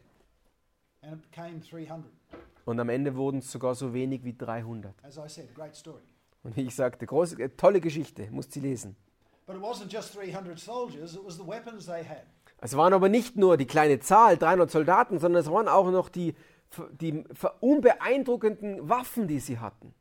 and 1.03 1.13
it 1.13 1.31
became 1.31 1.59
300. 1.59 2.05
Und 2.65 2.79
am 2.79 2.89
Ende 2.89 3.15
wurden 3.15 3.39
es 3.39 3.51
sogar 3.51 3.75
so 3.75 3.93
wenig 3.93 4.23
wie 4.23 4.37
300. 4.37 4.93
As 5.03 5.17
I 5.17 5.27
said, 5.27 5.53
great 5.55 5.75
story. 5.75 6.03
Und 6.43 6.55
wie 6.55 6.61
ich 6.61 6.75
sagte, 6.75 7.05
große, 7.05 7.41
äh, 7.41 7.49
tolle 7.49 7.81
Geschichte, 7.81 8.27
musst 8.31 8.51
sie 8.51 8.59
lesen. 8.59 8.95
But 9.45 9.55
it 9.55 9.61
wasn't 9.61 9.91
just 9.91 10.15
300 10.15 10.59
soldiers, 10.59 11.15
it 11.15 11.25
was 11.25 11.35
the 11.35 11.45
weapons 11.45 11.85
they 11.85 12.03
had. 12.03 12.25
Es 12.59 12.77
waren 12.77 12.93
aber 12.93 13.09
nicht 13.09 13.35
nur 13.37 13.57
die 13.57 13.65
kleine 13.65 13.99
Zahl, 13.99 14.37
300 14.37 14.69
Soldaten, 14.69 15.19
sondern 15.19 15.41
es 15.41 15.51
waren 15.51 15.67
auch 15.67 15.89
noch 15.91 16.09
die, 16.09 16.35
die 16.99 17.23
unbeeindruckenden 17.59 18.87
Waffen, 18.87 19.27
die 19.27 19.39
sie 19.39 19.59
hatten. 19.59 19.93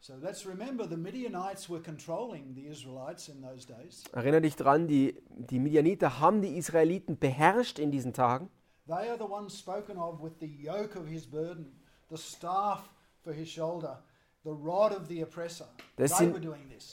So 0.00 0.14
let's 0.16 0.44
remember 0.44 0.88
the 0.88 0.96
Midianites 0.96 1.70
were 1.70 1.80
controlling 1.80 2.54
the 2.56 2.66
Israelites 2.66 3.28
in 3.28 3.40
those 3.40 3.64
days. 3.64 4.02
Erinnere 4.12 4.40
dich 4.40 4.56
dran, 4.56 4.88
die, 4.88 5.22
die 5.28 5.60
Midianiter 5.60 6.18
haben 6.18 6.42
die 6.42 6.56
Israeliten 6.56 7.18
beherrscht 7.18 7.78
in 7.78 7.92
diesen 7.92 8.12
Tagen. 8.12 8.50
They 8.88 9.08
are 9.08 9.16
the 9.16 9.30
ones 9.30 9.56
spoken 9.56 9.96
of 9.96 10.20
with 10.20 10.32
the 10.40 10.48
yoke 10.48 10.98
of 10.98 11.06
his 11.06 11.24
burden, 11.24 11.80
the 12.10 12.16
staff 12.16 12.90
for 13.22 13.32
his 13.32 13.48
shoulder, 13.48 14.02
the 14.44 14.50
rod 14.50 14.92
of 14.92 15.06
the 15.08 15.22
oppressor. 15.22 15.66
Das 15.96 16.18
sind-. 16.18 16.36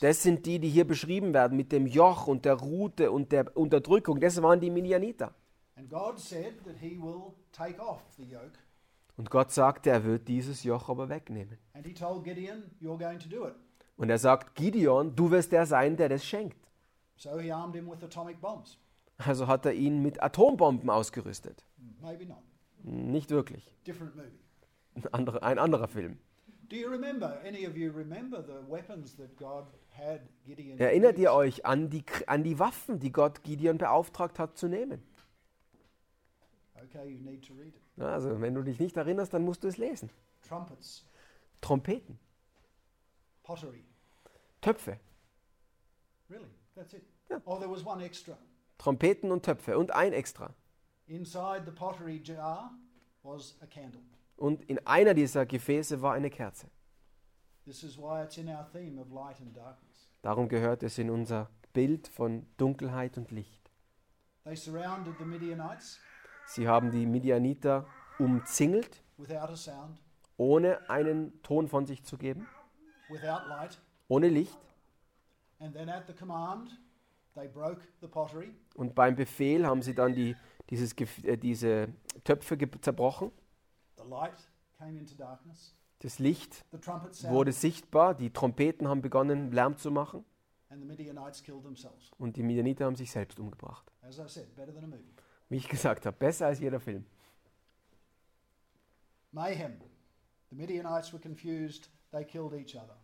Das 0.00 0.22
sind 0.22 0.46
die, 0.46 0.58
die 0.58 0.68
hier 0.68 0.86
beschrieben 0.86 1.32
werden 1.34 1.56
mit 1.56 1.72
dem 1.72 1.86
Joch 1.86 2.26
und 2.26 2.44
der 2.44 2.54
Rute 2.54 3.10
und 3.10 3.32
der 3.32 3.56
Unterdrückung. 3.56 4.20
Das 4.20 4.40
waren 4.42 4.60
die 4.60 4.70
Midianiter. 4.70 5.34
And 5.76 5.88
God 5.88 6.18
said 6.18 6.62
that 6.64 6.76
he 6.78 6.98
will 7.00 7.32
take 7.52 7.80
off 7.80 8.02
the 8.16 8.24
yoke. 8.24 8.58
Und 9.16 9.30
Gott 9.30 9.50
sagte, 9.50 9.90
er 9.90 10.04
wird 10.04 10.28
dieses 10.28 10.62
Joch 10.62 10.88
aber 10.88 11.08
wegnehmen. 11.08 11.58
And 11.74 11.86
he 11.86 11.92
told 11.92 12.24
Gideon, 12.24 12.62
You're 12.80 12.98
going 12.98 13.18
to 13.18 13.28
do 13.28 13.46
it. 13.46 13.54
Und 13.96 14.08
er 14.08 14.18
sagt, 14.18 14.54
Gideon, 14.54 15.14
du 15.14 15.30
wirst 15.30 15.52
der 15.52 15.66
sein, 15.66 15.96
der 15.96 16.08
das 16.08 16.24
schenkt. 16.24 16.56
So 17.16 17.38
he 17.38 17.52
armed 17.52 17.74
him 17.74 17.90
with 17.90 18.02
atomic 18.02 18.40
bombs. 18.40 18.78
Also 19.18 19.46
hat 19.46 19.66
er 19.66 19.74
ihn 19.74 20.00
mit 20.00 20.22
Atombomben 20.22 20.88
ausgerüstet. 20.88 21.66
Nicht 22.82 23.30
wirklich. 23.30 23.74
Ein 24.94 25.06
anderer, 25.12 25.42
ein 25.42 25.58
anderer 25.58 25.88
Film. 25.88 26.18
Do 26.70 26.76
you 26.76 26.88
remember, 26.88 27.36
any 27.44 27.64
of 27.64 27.76
you 27.76 27.90
remember 27.90 28.40
the 28.42 28.60
weapons 28.68 29.16
that 29.16 29.36
God 29.36 29.66
had 29.90 30.20
Gideon 30.46 30.78
Erinnert 30.78 31.18
ihr 31.18 31.32
euch 31.32 31.66
an 31.66 31.90
die, 31.90 32.04
an 32.28 32.44
die 32.44 32.60
Waffen, 32.60 33.00
die 33.00 33.10
Gott 33.10 33.42
Gideon 33.42 33.76
beauftragt 33.76 34.38
hat 34.38 34.56
zu 34.56 34.68
nehmen? 34.68 35.02
Okay, 36.76 37.08
you 37.08 37.18
need 37.20 37.44
to 37.44 37.54
read 37.54 37.74
it. 37.74 37.82
Ja, 37.96 38.12
Also 38.12 38.40
wenn 38.40 38.54
du 38.54 38.62
dich 38.62 38.78
nicht 38.78 38.96
erinnerst, 38.96 39.34
dann 39.34 39.44
musst 39.44 39.64
du 39.64 39.68
es 39.68 39.78
lesen. 39.78 40.10
Trumpets, 40.42 41.04
Trompeten, 41.60 42.18
pottery. 43.42 43.84
Töpfe. 44.60 45.00
Really? 46.30 46.50
That's 46.76 46.94
it. 46.94 47.02
Yeah. 47.28 47.40
Oh, 47.46 47.58
there 47.58 47.68
was 47.70 47.84
one 47.84 48.00
extra. 48.04 48.38
Trompeten 48.78 49.32
und 49.32 49.44
Töpfe 49.44 49.76
und 49.76 49.90
ein 49.90 50.12
extra. 50.12 50.54
Inside 51.08 51.62
the 51.66 51.72
pottery 51.72 52.20
jar 52.22 52.70
was 53.24 53.56
a 53.60 53.66
candle. 53.66 54.02
Und 54.40 54.62
in 54.70 54.78
einer 54.86 55.12
dieser 55.12 55.44
Gefäße 55.44 56.00
war 56.00 56.14
eine 56.14 56.30
Kerze. 56.30 56.66
Darum 60.22 60.48
gehört 60.48 60.82
es 60.82 60.96
in 60.98 61.10
unser 61.10 61.50
Bild 61.74 62.08
von 62.08 62.46
Dunkelheit 62.56 63.18
und 63.18 63.30
Licht. 63.30 63.70
Sie 66.46 66.66
haben 66.66 66.90
die 66.90 67.04
Midianiter 67.06 67.86
umzingelt, 68.18 69.04
ohne 70.38 70.88
einen 70.88 71.42
Ton 71.42 71.68
von 71.68 71.84
sich 71.84 72.02
zu 72.02 72.16
geben, 72.16 72.46
ohne 74.08 74.28
Licht. 74.28 74.58
Und 78.74 78.94
beim 78.94 79.14
Befehl 79.16 79.66
haben 79.66 79.82
sie 79.82 79.94
dann 79.94 80.14
die, 80.14 80.34
dieses, 80.70 80.92
äh, 81.24 81.36
diese 81.36 81.88
Töpfe 82.24 82.56
zerbrochen. 82.80 83.30
Das 85.98 86.18
Licht 86.18 86.64
wurde 87.28 87.52
sichtbar, 87.52 88.14
die 88.14 88.32
Trompeten 88.32 88.88
haben 88.88 89.02
begonnen, 89.02 89.52
Lärm 89.52 89.76
zu 89.76 89.90
machen 89.90 90.24
und 92.18 92.36
die 92.36 92.42
Midianiter 92.42 92.86
haben 92.86 92.96
sich 92.96 93.10
selbst 93.10 93.38
umgebracht. 93.38 93.92
Wie 95.48 95.56
ich 95.56 95.68
gesagt 95.68 96.06
habe, 96.06 96.16
besser 96.16 96.46
als 96.46 96.60
jeder 96.60 96.80
Film. 96.80 97.04
Mayhem. 99.32 99.80
The 100.50 100.56
Midianites 100.56 101.12
were 101.12 101.20
confused, 101.20 101.90
they 102.10 102.24
killed 102.24 102.52
each 102.52 102.76
other. 102.76 102.96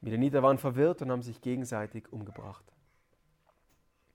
Midianiter 0.00 0.42
waren 0.42 0.58
verwirrt 0.58 1.02
und 1.02 1.10
haben 1.10 1.22
sich 1.22 1.40
gegenseitig 1.40 2.12
umgebracht. 2.12 2.64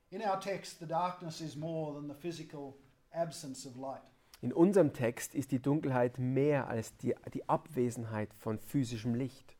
In 0.09 0.21
our 0.21 0.39
text, 0.39 0.79
the 0.79 0.85
darkness 0.85 1.41
is 1.41 1.55
more 1.55 1.93
than 1.93 2.07
the 2.07 2.13
physical 2.13 2.75
absence 3.11 3.65
of 3.67 3.75
light. 3.77 4.12
In 4.43 4.51
unserem 4.51 4.91
Text 4.91 5.35
ist 5.35 5.51
die 5.51 5.61
Dunkelheit 5.61 6.19
mehr 6.19 6.67
als 6.67 6.97
die, 6.97 7.15
die 7.33 7.47
Abwesenheit 7.47 8.33
von 8.33 8.59
physischem 8.59 9.15
Licht. 9.15 9.55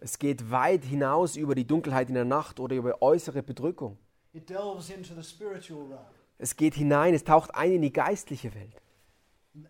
Es 0.00 0.18
geht 0.20 0.50
weit 0.52 0.84
hinaus 0.84 1.34
über 1.34 1.56
die 1.56 1.66
Dunkelheit 1.66 2.08
in 2.08 2.14
der 2.14 2.24
Nacht 2.24 2.60
oder 2.60 2.76
über 2.76 3.02
äußere 3.02 3.42
Bedrückung. 3.42 3.98
Es 6.38 6.56
geht 6.56 6.74
hinein, 6.74 7.14
es 7.14 7.24
taucht 7.24 7.52
ein 7.56 7.72
in 7.72 7.82
die 7.82 7.92
geistliche 7.92 8.54
Welt. 8.54 8.80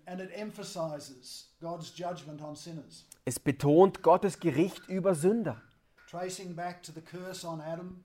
and 0.05 0.21
it 0.21 0.31
emphasizes 0.35 1.57
God's 1.63 1.97
judgment 1.97 2.43
on 2.43 2.55
sinners, 2.55 3.07
Es 3.25 3.41
betont 3.41 4.03
Gottes 4.03 4.39
Gericht 4.39 4.87
über 4.87 5.15
Sünder, 5.15 5.63
tracing 6.11 6.55
back 6.55 6.83
to 6.83 6.93
the 6.93 7.01
curse 7.01 7.47
on 7.47 7.63
Adam, 7.63 8.05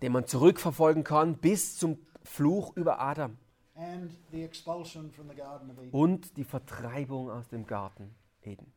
den 0.00 0.12
man 0.12 0.26
zurückverfolgen 0.26 1.04
kann 1.04 1.36
bis 1.36 1.76
zum 1.78 1.98
Fluch 2.22 2.76
über 2.76 3.00
Adam. 3.00 3.36
and 3.74 4.10
the 4.30 4.42
expulsion 4.44 5.10
from 5.10 5.28
the 5.28 5.34
Garden 5.34 5.70
of 5.70 5.78
Eden. 5.78 5.90
und 5.92 6.36
die 6.36 6.44
Vertreibung 6.44 7.30
aus 7.30 7.48
dem 7.48 7.66
Garten 7.66 8.14
Eden. 8.42 8.72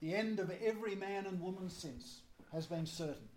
The 0.00 0.14
end 0.14 0.40
of 0.40 0.48
every 0.50 0.96
man 0.96 1.26
and 1.26 1.40
woman 1.40 1.68
since 1.68 2.22
has 2.52 2.66
been 2.66 2.86
certain. 2.86 3.28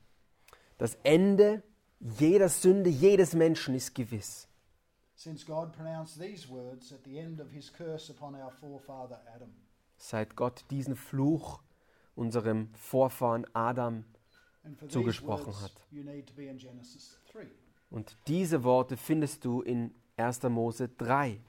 Das 0.77 0.97
Ende 1.03 1.61
jeder 1.99 2.49
Sünde 2.49 2.89
jedes 2.89 3.33
Menschen 3.33 3.75
ist 3.75 3.93
gewiss. 3.95 4.47
since 5.15 5.45
God 5.45 5.71
pronounced 5.73 6.19
these 6.19 6.49
words 6.49 6.91
at 6.91 7.03
the 7.05 7.17
end 7.17 7.39
of 7.39 7.49
his 7.51 7.71
curse 7.71 8.11
upon 8.11 8.33
our 8.35 8.51
forefather 8.51 9.21
Adam. 9.35 9.53
Seit 9.97 10.35
Gott 10.35 10.65
diesen 10.71 10.95
Fluch 10.95 11.61
unserem 12.15 12.69
Vorfahren 12.75 13.45
Adam 13.53 14.05
zugesprochen 14.87 15.53
hat. 15.61 15.71
you 15.91 16.03
need 16.03 16.27
to 16.27 16.33
be 16.33 16.45
in 16.45 16.57
Genesis 16.57 17.19
3. 17.31 17.47
Und 17.89 18.15
diese 18.27 18.63
Worte 18.63 18.97
findest 18.97 19.45
du 19.45 19.61
in 19.61 19.93
1. 20.17 20.43
Mose 20.43 20.89
3. 20.89 21.39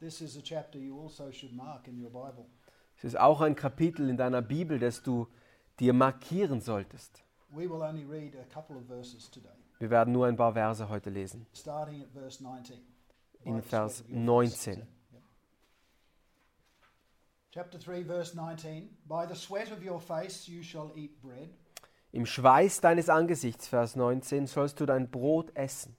This 0.00 0.20
is 0.20 0.36
a 0.36 0.42
chapter 0.42 0.78
you 0.78 1.00
also. 1.00 1.24
Es 2.98 3.04
ist 3.04 3.18
auch 3.18 3.40
ein 3.40 3.54
Kapitel 3.54 4.10
in 4.10 4.16
deiner 4.16 4.42
Bibel, 4.42 4.78
das 4.78 5.02
du 5.02 5.28
dir 5.80 5.92
markieren 5.94 6.60
solltest. 6.60 7.22
Wir 7.48 7.70
werden 9.90 10.12
nur 10.12 10.26
ein 10.26 10.36
paar 10.36 10.52
Verse 10.52 10.88
heute 10.88 11.10
lesen. 11.10 11.46
starting 11.54 12.02
at 12.02 12.10
verse 12.12 12.42
19. 12.42 12.93
In 13.44 13.60
Vers 13.60 13.96
sweat 13.96 14.00
of 14.00 14.10
your 14.10 14.42
face, 14.42 14.54
19. 14.54 14.72
is 14.72 14.78
it? 14.78 14.86
Yep. 15.12 15.22
Chapter 17.52 17.78
3, 17.78 18.02
verse 18.02 18.34
19. 18.34 18.88
By 19.08 19.26
the 19.26 19.34
sweat 19.36 19.70
of 19.70 19.82
your 19.82 20.00
face 20.00 20.48
you 20.48 20.62
shall 20.62 20.92
eat 20.96 21.20
bread, 21.22 21.50
Im 22.12 22.26
Schweiß 22.26 22.80
deines 22.80 23.08
Angesichts, 23.08 23.66
Vers 23.66 23.96
19, 23.96 24.46
sollst 24.46 24.78
du 24.78 24.86
dein 24.86 25.10
Brot 25.10 25.50
essen, 25.56 25.96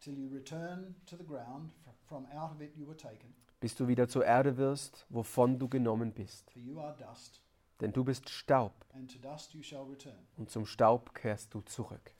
till 0.00 0.14
you 0.14 0.28
return 0.28 0.94
to 1.06 1.16
the 1.16 1.24
ground, 1.24 1.70
fr- 1.84 1.90
from 2.06 2.26
out 2.36 2.50
of 2.52 2.60
it 2.60 2.72
you 2.76 2.86
were 2.86 2.96
taken. 2.96 3.32
bis 3.60 3.74
du 3.74 3.88
wieder 3.88 4.08
zur 4.08 4.26
Erde 4.26 4.58
wirst, 4.58 5.06
wovon 5.08 5.58
du 5.58 5.68
genommen 5.68 6.12
bist. 6.12 6.50
For 6.50 6.60
you 6.60 6.78
are 6.80 6.94
dust, 6.98 7.40
Denn 7.80 7.92
du 7.92 8.04
bist 8.04 8.28
Staub, 8.28 8.72
and 8.94 9.10
to 9.10 9.18
dust 9.18 9.54
you 9.54 9.62
shall 9.62 9.84
return. 9.84 10.18
und 10.36 10.50
zum 10.50 10.66
Staub 10.66 11.14
kehrst 11.14 11.54
du 11.54 11.62
zurück. 11.62 12.12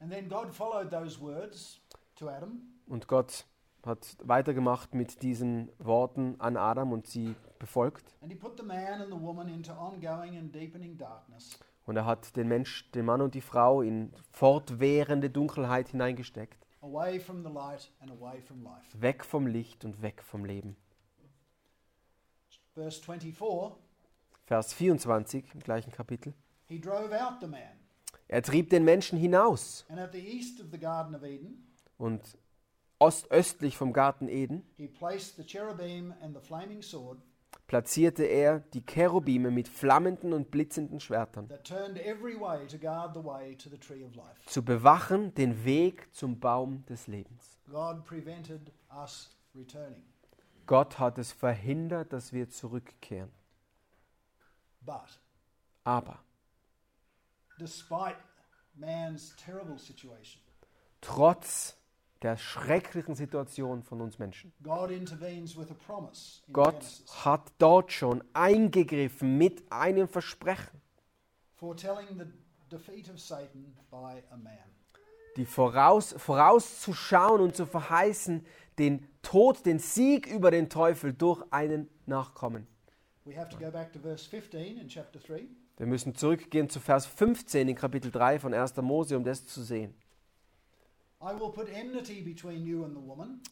And 0.00 0.10
then 0.10 0.28
God 0.28 0.54
followed 0.54 0.90
those 0.90 1.20
words 1.20 1.80
Und 2.86 3.06
Gott 3.08 3.46
hat 3.84 4.16
weitergemacht 4.24 4.94
mit 4.94 5.22
diesen 5.22 5.70
Worten 5.78 6.34
an 6.40 6.56
Adam 6.56 6.92
und 6.92 7.06
sie 7.06 7.34
befolgt. 7.58 8.16
and 8.20 8.30
he 8.32 8.36
put 8.38 8.56
the 8.58 8.64
man 8.64 9.00
and 9.00 9.12
the 9.12 9.20
woman 9.20 9.48
into 9.48 9.72
ongoing 9.72 10.36
and 10.36 10.54
deepening 10.54 10.96
darkness, 10.96 11.58
Und 11.86 11.96
er 11.96 12.04
hat 12.04 12.36
den 12.36 12.48
Mensch, 12.48 12.90
den 12.92 13.06
Mann 13.06 13.20
und 13.22 13.34
die 13.34 13.40
Frau 13.40 13.80
in 13.82 14.12
fortwährende 14.30 15.30
Dunkelheit 15.30 15.88
hineingesteckt. 15.88 16.66
away 16.82 17.18
from 17.18 17.42
the 17.42 17.50
light 17.50 17.90
and 18.00 18.10
away 18.10 18.40
from 18.42 18.62
life. 18.62 19.00
Weg 19.00 19.24
vom 19.24 19.46
Licht 19.46 19.84
und 19.84 20.00
weg 20.02 20.22
vom 20.22 20.44
Leben. 20.44 20.76
Verse 22.74 23.00
24 23.02 23.76
Vers 24.44 24.72
24 24.72 25.54
im 25.54 25.60
gleichen 25.60 25.90
Kapitel. 25.92 26.32
He 26.66 26.80
drove 26.80 27.12
out 27.12 27.40
the 27.40 27.46
man, 27.46 27.60
Er 28.28 28.42
trieb 28.42 28.70
den 28.70 28.84
Menschen 28.84 29.18
hinaus 29.18 29.84
and 29.88 29.98
at 29.98 30.12
the 30.12 30.18
east 30.18 30.60
of 30.60 30.66
the 30.70 30.78
Garden 30.78 31.14
of 31.14 31.22
Eden, 31.22 31.66
und 31.98 32.38
ostöstlich 32.98 33.76
vom 33.76 33.92
Garten 33.92 34.28
Eden 34.28 34.64
platzierte 37.66 38.24
er 38.24 38.60
die 38.60 38.84
Cherubime 38.84 39.50
mit 39.50 39.68
flammenden 39.68 40.32
und 40.32 40.50
blitzenden 40.50 41.00
Schwertern, 41.00 41.48
zu 44.46 44.64
bewachen 44.64 45.34
den 45.34 45.64
Weg 45.64 46.14
zum 46.14 46.40
Baum 46.40 46.84
des 46.86 47.06
Lebens. 47.06 47.58
Gott 50.66 50.98
hat 50.98 51.18
es 51.18 51.32
verhindert, 51.32 52.12
dass 52.12 52.32
wir 52.32 52.48
zurückkehren. 52.48 53.30
Aber 55.84 56.18
trotz 61.00 61.76
der 62.22 62.36
schrecklichen 62.36 63.14
Situation 63.14 63.82
von 63.82 64.00
uns 64.00 64.18
Menschen, 64.18 64.52
Gott 66.52 66.84
hat 67.24 67.52
dort 67.58 67.92
schon 67.92 68.24
eingegriffen 68.32 69.38
mit 69.38 69.70
einem 69.70 70.08
Versprechen, 70.08 70.80
die 75.36 75.46
voraus, 75.46 76.14
vorauszuschauen 76.18 77.40
und 77.40 77.54
zu 77.54 77.66
verheißen, 77.66 78.44
den 78.78 79.06
Tod, 79.22 79.66
den 79.66 79.78
Sieg 79.78 80.26
über 80.26 80.50
den 80.50 80.68
Teufel 80.68 81.12
durch 81.12 81.44
einen 81.50 81.88
Nachkommen. 82.06 82.66
We 83.24 83.36
have 83.36 83.50
to 83.50 83.58
go 83.58 83.70
back 83.70 83.92
to 83.92 83.98
verse 83.98 84.28
15 84.28 84.78
in 84.78 84.88
chapter 84.88 85.18
3. 85.18 85.46
Wir 85.76 85.86
müssen 85.86 86.14
zurückgehen 86.14 86.68
zu 86.68 86.80
Vers 86.80 87.06
15 87.06 87.68
in 87.68 87.76
Kapitel 87.76 88.10
3 88.10 88.40
von 88.40 88.54
1. 88.54 88.76
Mose, 88.78 89.16
um 89.16 89.22
das 89.22 89.46
zu 89.46 89.62
sehen. 89.62 89.94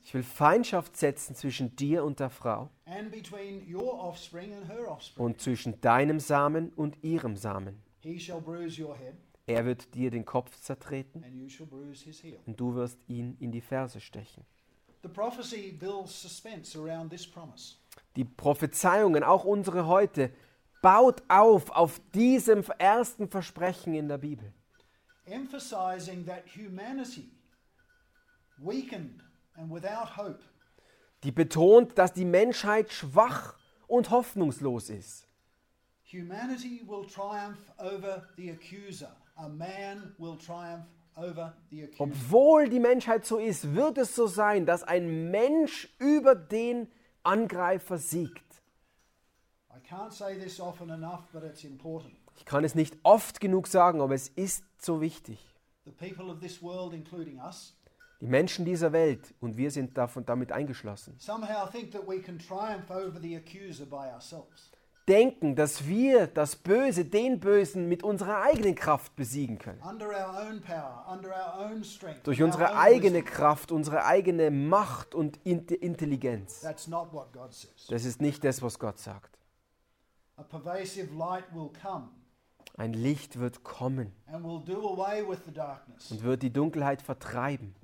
Ich 0.05 0.15
will 0.15 0.23
Feindschaft 0.23 0.97
setzen 0.97 1.35
zwischen 1.35 1.75
dir 1.75 2.05
und 2.05 2.21
der 2.21 2.31
Frau 2.31 2.71
and 2.85 3.11
between 3.11 3.63
your 3.73 3.93
offspring 4.01 4.53
and 4.55 4.69
her 4.69 4.89
offspring. 4.91 5.27
und 5.27 5.41
zwischen 5.41 5.81
deinem 5.81 6.21
Samen 6.21 6.73
und 6.75 6.97
ihrem 7.03 7.37
Samen. 7.37 7.83
He 8.01 8.21
shall 8.21 8.41
bruise 8.41 8.81
your 8.81 8.97
head, 8.97 9.15
Er 9.47 9.65
wird 9.65 9.93
dir 9.95 10.11
den 10.11 10.25
Kopf 10.25 10.57
zertreten 10.61 11.25
and 11.25 11.35
you 11.35 11.49
shall 11.49 11.67
bruise 11.67 12.05
his 12.05 12.23
heel. 12.23 12.39
und 12.47 12.59
du 12.61 12.75
wirst 12.75 12.99
ihn 13.09 13.37
in 13.41 13.51
die 13.51 13.61
Ferse 13.61 14.01
stechen. 14.01 14.45
The 15.03 15.09
prophecy 15.09 15.73
builds 15.73 16.21
suspense 16.23 16.79
around 16.79 17.11
this 17.11 17.27
promise. 17.27 17.77
Die 18.15 18.25
Prophezeiungen, 18.25 19.25
auch 19.25 19.45
unsere 19.45 19.87
heute, 19.87 20.31
baut 20.83 21.23
auf 21.29 21.71
auf 21.71 22.01
diesem 22.15 22.63
ersten 22.79 23.29
Versprechen 23.29 23.95
in 23.95 24.07
der 24.09 24.19
Bibel. 24.19 24.53
emphasizing 25.29 26.25
that 26.27 26.45
humanity, 26.57 27.25
weakened 27.25 27.25
and 27.25 27.25
without 27.25 28.45
hope, 28.45 28.46
Die 31.23 31.33
betont, 31.33 31.99
dass 31.99 32.13
die 32.13 32.25
Menschheit 32.25 32.93
schwach 32.93 33.55
und 33.87 34.11
hoffnungslos 34.11 34.91
ist. 34.91 35.27
humanity 36.07 36.83
will 36.87 37.05
triumph 37.05 37.59
over 37.79 38.29
the 38.37 38.51
accuser. 38.51 39.11
A 39.37 39.49
man 39.49 40.15
will 40.19 40.37
triumph 40.37 40.87
over 41.17 41.55
the 41.71 41.85
accuser. 41.85 42.05
Obwohl 42.05 42.69
die 42.69 42.81
Menschheit 42.81 43.27
so 43.27 43.39
ist, 43.39 43.75
wird 43.75 43.99
es 43.99 44.15
so 44.15 44.27
sein, 44.27 44.67
dass 44.67 44.83
ein 44.83 45.31
Mensch 45.31 45.89
über 45.99 46.35
den 46.35 46.89
Angreifer 47.23 47.99
siegt. 47.99 48.63
I 49.71 49.79
can't 49.89 50.13
say 50.13 50.39
this 50.39 50.61
often 50.61 50.91
enough, 50.91 51.25
but 51.33 51.43
it's 51.43 51.65
important. 51.65 52.15
Ich 52.37 52.45
kann 52.45 52.65
es 52.65 52.75
nicht 52.75 52.97
oft 53.03 53.41
genug 53.41 53.67
sagen, 53.67 54.01
aber 54.01 54.15
es 54.15 54.29
ist 54.29 54.65
so 54.79 55.01
wichtig. 55.01 55.39
The 55.85 55.91
people 55.91 56.31
of 56.31 56.41
this 56.41 56.63
world, 56.63 56.93
including 56.93 57.39
us, 57.39 57.77
Die 58.21 58.27
Menschen 58.27 58.65
dieser 58.65 58.93
Welt, 58.93 59.35
und 59.41 59.57
wir 59.57 59.71
sind 59.71 59.97
davon 59.99 60.25
damit 60.25 60.51
eingeschlossen, 60.51 61.19
denken, 65.07 65.55
dass 65.55 65.87
wir 65.87 66.27
das 66.27 66.57
Böse, 66.57 67.05
den 67.05 67.39
Bösen 67.39 67.89
mit 67.89 68.03
unserer 68.03 68.43
eigenen 68.43 68.75
Kraft 68.75 69.15
besiegen 69.17 69.59
können. 69.59 69.81
Power, 69.81 71.05
strength. 71.85 72.27
Durch 72.27 72.43
unsere 72.43 72.77
eigene. 72.77 73.23
Kraft, 73.23 73.71
unsere 73.71 74.05
eigene 74.05 74.51
Macht 74.51 75.15
und 75.15 75.39
Int- 75.45 75.71
Intelligenz. 75.71 76.61
That's 76.61 76.89
not 76.89 77.13
what 77.13 77.33
God 77.33 77.53
says. 77.53 77.87
Das 77.89 78.05
ist 78.05 78.21
nicht 78.21 78.43
das, 78.45 78.63
was 78.63 78.79
Gott 78.79 78.99
sagt. 78.99 79.39
A 80.37 80.43
pervasive 80.43 81.15
light 81.15 81.45
will 81.55 81.71
come 81.81 82.09
Ein 82.79 82.93
Licht 82.93 83.39
wird 83.39 83.65
kommen 83.65 84.13
and 84.27 84.45
will 84.45 84.61
do 84.61 84.89
away 84.89 85.27
with 85.27 85.39
the 85.47 85.53
darkness, 85.53 86.11
und 86.11 86.23
wird 86.23 86.43
die 86.43 86.53
Dunkelheit 86.53 87.01
vertreiben. 87.01 87.75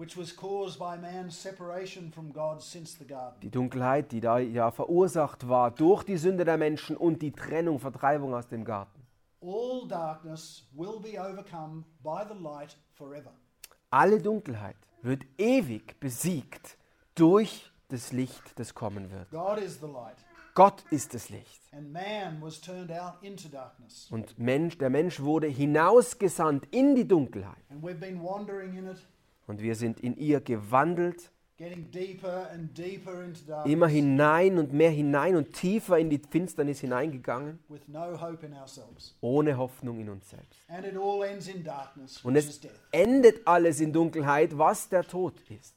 Die 3.43 3.51
Dunkelheit, 3.51 4.13
die 4.13 4.21
da 4.21 4.39
ja 4.39 4.71
verursacht 4.71 5.49
war 5.49 5.71
durch 5.71 6.05
die 6.05 6.17
Sünde 6.17 6.45
der 6.45 6.59
Menschen 6.59 6.97
und 6.97 7.23
die 7.23 7.33
Trennung, 7.33 7.79
Vertreibung 7.79 8.35
aus 8.35 8.49
dem 8.49 8.65
Garten. 8.65 9.01
All 9.41 9.89
darkness 9.89 10.69
will 10.73 11.01
be 11.01 11.19
overcome 11.19 11.85
by 12.03 12.23
the 12.29 12.39
light 12.41 12.77
forever. 12.95 13.33
Alle 13.91 14.21
Dunkelheit 14.21 14.77
wird 15.03 15.25
ewig 15.39 15.99
besiegt 16.01 16.77
durch 17.15 17.73
das 17.89 18.13
Licht, 18.13 18.59
das 18.59 18.75
kommen 18.75 19.11
wird. 19.11 19.29
Gott 20.55 20.85
ist 20.91 21.15
das 21.15 21.31
Licht. 21.31 21.63
Und 24.11 24.39
Mensch, 24.39 24.79
der 24.79 24.91
Mensch 24.91 25.21
wurde 25.21 25.47
hinausgesandt 25.47 26.67
in 26.71 26.95
die 26.95 27.09
Dunkelheit. 27.09 27.65
And 27.71 27.83
we've 27.83 27.95
been 27.99 28.23
wandering 28.23 28.77
in 28.77 28.89
it, 28.89 28.99
Und 29.47 29.63
wir 29.63 29.75
sind 29.75 30.01
in 30.01 30.17
ihr 30.17 30.41
gewandelt, 30.41 31.31
getting 31.57 31.91
deeper 31.91 32.51
and 32.51 32.77
deeper 32.77 33.23
into 33.25 33.41
darkness 33.47 33.73
immer 33.73 33.87
hinein 33.89 34.59
und 34.59 34.73
mehr 34.73 34.91
hinein 34.91 35.37
und 35.37 35.53
tiefer 35.55 35.99
in 35.99 36.11
die 36.11 36.19
Finsternis 36.19 36.81
hineingegangen, 36.81 37.59
with 37.69 37.89
no 37.89 38.21
hope 38.21 38.45
in 38.45 38.53
ourselves. 38.53 39.17
ohne 39.23 39.57
Hoffnung 39.57 40.01
in 40.01 40.11
uns 40.11 40.29
selbst. 40.29 40.61
And 40.69 40.85
it 40.85 40.97
all 40.97 41.23
ends 41.25 41.49
in 41.49 41.65
darkness, 41.65 42.23
Und 42.25 42.37
es 42.37 42.61
endet 42.91 43.47
alles 43.47 43.81
in 43.81 43.93
Dunkelheit, 43.93 44.57
was 44.59 44.89
der 44.91 45.05
Tod 45.05 45.35
ist. 45.49 45.75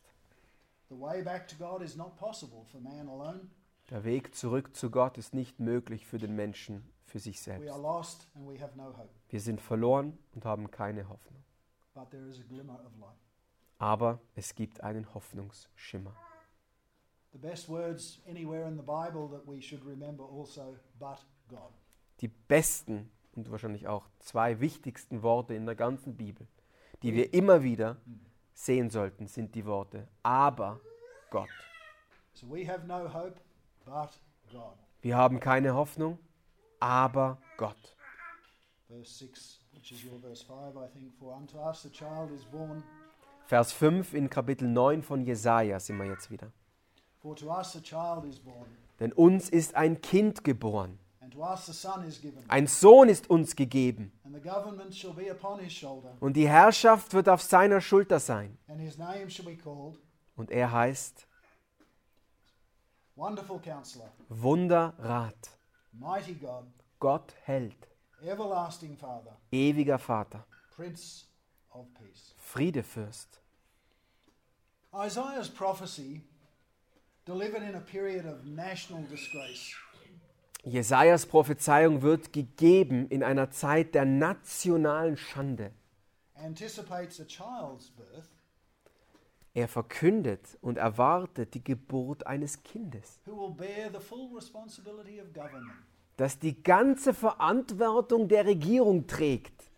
The 0.90 1.00
way 1.00 1.22
back 1.24 1.48
to 1.48 1.56
God 1.58 1.82
is 1.82 1.96
not 1.96 2.18
possible 2.18 2.66
for 2.72 2.82
man 2.82 3.08
alone. 3.08 3.40
Der 3.90 4.04
Weg 4.04 4.34
zurück 4.36 4.76
zu 4.76 4.90
Gott 4.90 5.18
ist 5.18 5.34
nicht 5.34 5.60
möglich 5.60 6.08
für 6.08 6.18
den 6.18 6.36
Menschen, 6.36 6.90
für 7.06 7.20
sich 7.20 7.38
We 7.38 7.44
selbst. 7.44 7.70
are 7.72 7.82
lost 7.82 8.28
and 8.36 8.48
we 8.50 8.60
have 8.60 8.76
no 8.76 8.86
hope. 8.98 9.10
Wir 9.30 9.40
sind 9.40 9.62
verloren 9.62 10.18
und 10.34 10.44
haben 10.46 10.72
keine 10.72 11.08
Hoffnung. 11.08 11.44
But 11.94 12.10
there 12.10 12.28
is 12.28 12.40
a 12.40 12.44
glimmer 12.44 12.74
of 12.86 12.98
light. 13.00 13.18
Aber 13.78 14.20
es 14.34 14.56
gibt 14.56 14.82
einen 14.82 15.14
Hoffnungsschimmer. 15.14 16.16
The 17.32 17.38
best 17.38 17.70
words 17.70 18.22
anywhere 18.28 18.68
in 18.68 18.76
the 18.78 18.82
Bible 18.84 19.30
that 19.30 19.46
we 19.46 19.62
should 19.62 19.86
remember 19.86 20.24
also, 20.24 20.78
but 20.98 21.26
God. 21.48 21.72
Die 22.22 22.30
besten 22.30 23.12
und 23.36 23.52
wahrscheinlich 23.52 23.88
auch 23.88 24.08
zwei 24.20 24.60
wichtigsten 24.62 25.22
Worte 25.22 25.54
in 25.54 25.66
der 25.66 25.76
ganzen 25.76 26.16
Bibel, 26.16 26.48
die 27.04 27.14
wir 27.14 27.34
immer 27.34 27.62
wieder 27.62 27.98
sehen 28.54 28.90
sollten, 28.90 29.28
sind 29.28 29.54
die 29.54 29.66
Worte 29.66 30.08
aber 30.24 30.80
Gott. 31.30 31.50
So 32.34 32.48
we 32.50 32.66
have 32.68 32.88
no 32.88 33.14
hope. 33.14 33.36
Wir 35.02 35.18
haben 35.18 35.40
keine 35.40 35.76
Hoffnung, 35.76 36.18
aber 36.80 37.38
Gott. 37.58 37.96
Verse 38.88 39.26
6, 39.26 39.60
which 39.74 39.92
is 39.92 40.04
your 40.04 40.20
verse 40.20 40.44
5, 40.44 40.76
I 40.76 40.88
think. 40.94 41.14
For 41.20 41.36
unto 41.36 41.58
us 41.58 41.86
a 41.86 41.90
child 41.90 42.32
is 42.32 42.46
born, 42.46 42.84
Vers 43.48 43.72
5 43.74 44.14
in 44.16 44.30
Kapitel 44.30 44.68
9 44.68 45.04
von 45.04 45.24
Jesaja 45.24 45.80
sind 45.80 45.98
wir 45.98 46.06
jetzt 46.06 46.32
wieder. 46.32 46.52
Denn 49.00 49.12
uns 49.14 49.50
ist 49.50 49.76
ein 49.76 50.02
Kind 50.02 50.44
geboren, 50.44 50.98
ein 52.48 52.68
Sohn 52.68 53.10
ist 53.10 53.30
uns 53.30 53.56
gegeben, 53.56 54.12
und 56.20 56.34
die 56.36 56.48
Herrschaft 56.48 57.14
wird 57.14 57.30
auf 57.30 57.42
seiner 57.42 57.82
Schulter 57.82 58.20
sein. 58.20 58.58
Und 60.36 60.52
er 60.52 60.72
heißt 60.72 61.28
Wonderful 63.18 63.60
Counselor, 63.60 64.10
Wunderrat, 64.30 65.50
Mighty 65.98 66.34
God, 66.34 66.66
Gott 67.00 67.34
Held, 67.46 67.88
Everlasting 68.22 68.98
Father, 68.98 69.38
ewiger 69.52 69.98
Vater, 69.98 70.44
Prince 70.76 71.26
of 71.74 71.86
Peace. 71.94 72.34
Friedefürst. 72.38 73.40
Isaiah's 74.94 75.50
prophecy, 75.50 76.22
delivered 77.26 77.64
in 77.64 77.76
a 77.76 77.80
period 77.80 78.26
of 78.26 78.46
national 78.46 79.04
disgrace, 79.04 79.76
Jesajas 80.66 81.26
Prophezeiung 81.28 82.02
wird 82.02 82.34
gegeben 82.34 83.08
in 83.08 83.24
einer 83.24 83.52
Zeit 83.52 83.94
der 83.94 84.06
nationalen 84.06 85.16
Schande. 85.16 85.72
anticipates 86.36 87.20
a 87.20 87.26
child's 87.26 87.92
birth 87.92 88.35
Er 89.56 89.70
verkündet 89.70 90.58
und 90.62 90.78
erwartet 90.78 91.54
die 91.54 91.64
Geburt 91.64 92.28
eines 92.28 92.62
Kindes, 92.62 93.22
das 96.18 96.40
die 96.40 96.62
ganze 96.62 97.14
Verantwortung 97.14 98.28
der 98.28 98.46
Regierung 98.46 99.08
trägt. 99.08 99.72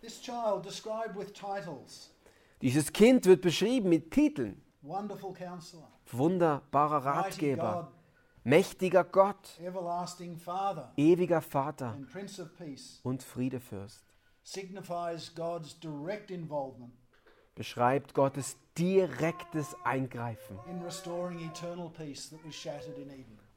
This 0.00 0.22
child, 0.22 0.64
described 0.64 1.14
with 1.14 1.34
titles. 1.34 2.10
Dieses 2.62 2.90
Kind 2.90 3.26
wird 3.26 3.42
beschrieben 3.42 3.90
mit 3.90 4.10
Titeln. 4.10 4.62
Wunderbarer 6.10 7.04
Ratgeber, 7.04 7.82
God, 7.82 7.92
mächtiger 8.44 9.04
Gott, 9.04 9.60
Everlasting 9.60 10.38
Father, 10.38 10.90
ewiger 10.96 11.42
Vater. 11.42 11.88
And 11.88 12.10
Prince 12.10 12.40
of 12.40 12.56
Peace, 12.56 13.00
und 13.02 13.22
Friedefürst. 13.22 14.06
Beschreibt 17.54 18.14
Gottes 18.14 18.56
direktes 18.78 19.76
Eingreifen, 19.84 20.58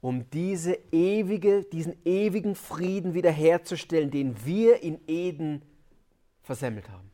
um 0.01 0.29
diese 0.31 0.73
ewige, 0.91 1.63
diesen 1.63 1.95
ewigen 2.05 2.55
Frieden 2.55 3.13
wiederherzustellen, 3.13 4.11
den 4.11 4.45
wir 4.45 4.81
in 4.81 4.99
Eden 5.07 5.61
versemmelt 6.41 6.89
haben. 6.89 7.11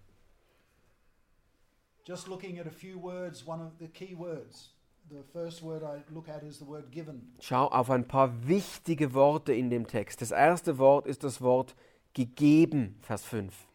Just 2.06 2.28
looking 2.28 2.58
at 2.58 2.66
a 2.66 2.72
few 2.72 2.98
words, 3.02 3.46
one 3.46 3.62
of 3.62 3.74
the 3.80 3.88
key 3.90 4.18
words. 4.18 4.74
The 5.10 5.24
first 5.34 5.62
word 5.62 5.84
I 5.84 6.02
look 6.14 6.30
at 6.30 6.42
is 6.44 6.58
the 6.60 6.66
word 6.66 6.90
given. 6.90 7.34
Schau 7.40 7.68
auf 7.68 7.90
ein 7.90 8.08
paar 8.08 8.48
wichtige 8.48 9.14
Worte 9.14 9.54
in 9.54 9.70
dem 9.70 9.88
Text. 9.88 10.22
Das 10.22 10.32
erste 10.32 10.78
Wort 10.78 11.06
ist 11.06 11.24
das 11.24 11.42
Wort 11.42 11.76
gegeben, 12.14 12.98
Vers 13.02 13.24
5. 13.26 13.68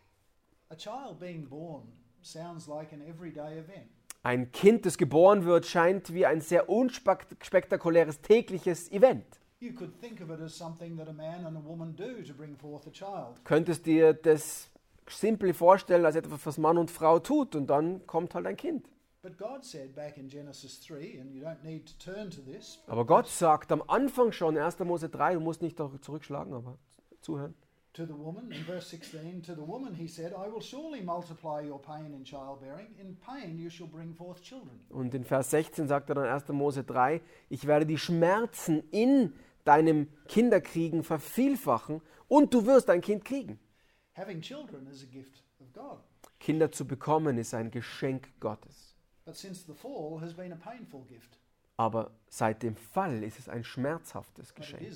A 0.70 0.74
child 0.74 1.18
being 1.20 1.46
born 1.46 1.84
sounds 2.22 2.66
like 2.66 2.92
an 2.92 3.02
everyday 3.02 3.58
event. 3.58 3.90
Ein 4.24 4.52
Kind, 4.52 4.86
das 4.86 4.98
geboren 4.98 5.44
wird, 5.44 5.66
scheint 5.66 6.14
wie 6.14 6.26
ein 6.26 6.40
sehr 6.40 6.68
unspektakuläres 6.68 8.20
tägliches 8.20 8.90
Event. 8.92 9.24
Könntest 13.44 13.86
dir 13.86 14.12
das 14.12 14.70
simpel 15.08 15.54
vorstellen 15.54 16.04
als 16.04 16.16
etwas, 16.16 16.46
was 16.46 16.58
Mann 16.58 16.78
und 16.78 16.90
Frau 16.90 17.18
tut 17.18 17.56
und 17.56 17.66
dann 17.68 18.06
kommt 18.06 18.34
halt 18.34 18.46
ein 18.46 18.56
Kind. 18.56 18.88
But 19.22 19.38
God 19.38 19.64
said 19.64 19.94
back 19.94 20.18
in 20.18 20.28
Genesis 20.28 20.80
3, 20.84 21.20
and 21.20 21.32
you 21.32 21.44
don't 21.44 21.62
need 21.62 21.86
to 21.86 22.12
turn 22.12 22.28
to 22.28 22.40
this, 22.40 22.82
Aber 22.88 23.06
Gott 23.06 23.28
sagt 23.28 23.70
am 23.70 23.80
Anfang 23.86 24.32
schon, 24.32 24.58
1. 24.58 24.80
Mose 24.80 25.08
3, 25.08 25.34
du 25.34 25.40
musst 25.40 25.62
nicht 25.62 25.76
zurückschlagen, 25.76 26.52
aber 26.52 26.76
zuhören. 27.20 27.54
To 27.94 28.06
the 28.06 28.14
woman, 28.14 28.50
in 28.52 28.64
verse 28.64 28.86
16, 28.88 29.42
to 29.42 29.54
the 29.54 29.62
woman 29.62 29.94
he 29.94 30.08
said, 30.08 30.32
I 30.32 30.48
will 30.48 30.60
surely 30.60 31.02
multiply 31.02 31.60
your 31.60 31.78
pain 31.78 32.14
in 32.14 32.24
childbearing. 32.24 32.86
In 32.98 33.16
pain 33.16 33.58
you 33.58 33.68
shall 33.68 33.86
bring 33.86 34.14
forth 34.14 34.42
children. 34.42 34.80
Und 34.88 35.14
in 35.14 35.24
Vers 35.24 35.50
16 35.50 35.88
sagt 35.88 36.08
er 36.08 36.14
dann 36.14 36.26
1. 36.26 36.48
Mose 36.48 36.84
3, 36.84 37.20
ich 37.50 37.66
werde 37.66 37.84
die 37.84 37.98
Schmerzen 37.98 38.82
in 38.90 39.34
deinem 39.64 40.08
Kinderkriegen 40.26 41.02
vervielfachen 41.02 42.00
und 42.28 42.54
du 42.54 42.64
wirst 42.66 42.88
ein 42.88 43.00
Kind 43.00 43.24
kriegen. 43.24 43.58
Having 44.16 44.40
children 44.40 44.86
is 44.86 45.02
a 45.02 45.06
gift 45.06 45.42
of 45.60 45.72
God. 45.72 45.98
Kinder 46.38 46.72
zu 46.72 46.86
bekommen 46.86 47.38
ist 47.38 47.54
ein 47.54 47.70
Geschenk 47.70 48.28
Gottes. 48.40 48.96
But 49.24 49.36
since 49.36 49.64
the 49.66 49.74
fall 49.74 50.20
has 50.20 50.34
been 50.34 50.52
a 50.52 50.56
painful 50.56 51.04
gift, 51.04 51.38
Aber 51.76 52.10
seit 52.28 52.62
dem 52.62 52.76
Fall 52.76 53.22
ist 53.22 53.38
es 53.38 53.48
ein 53.48 53.64
schmerzhaftes 53.64 54.54
Geschenk, 54.54 54.86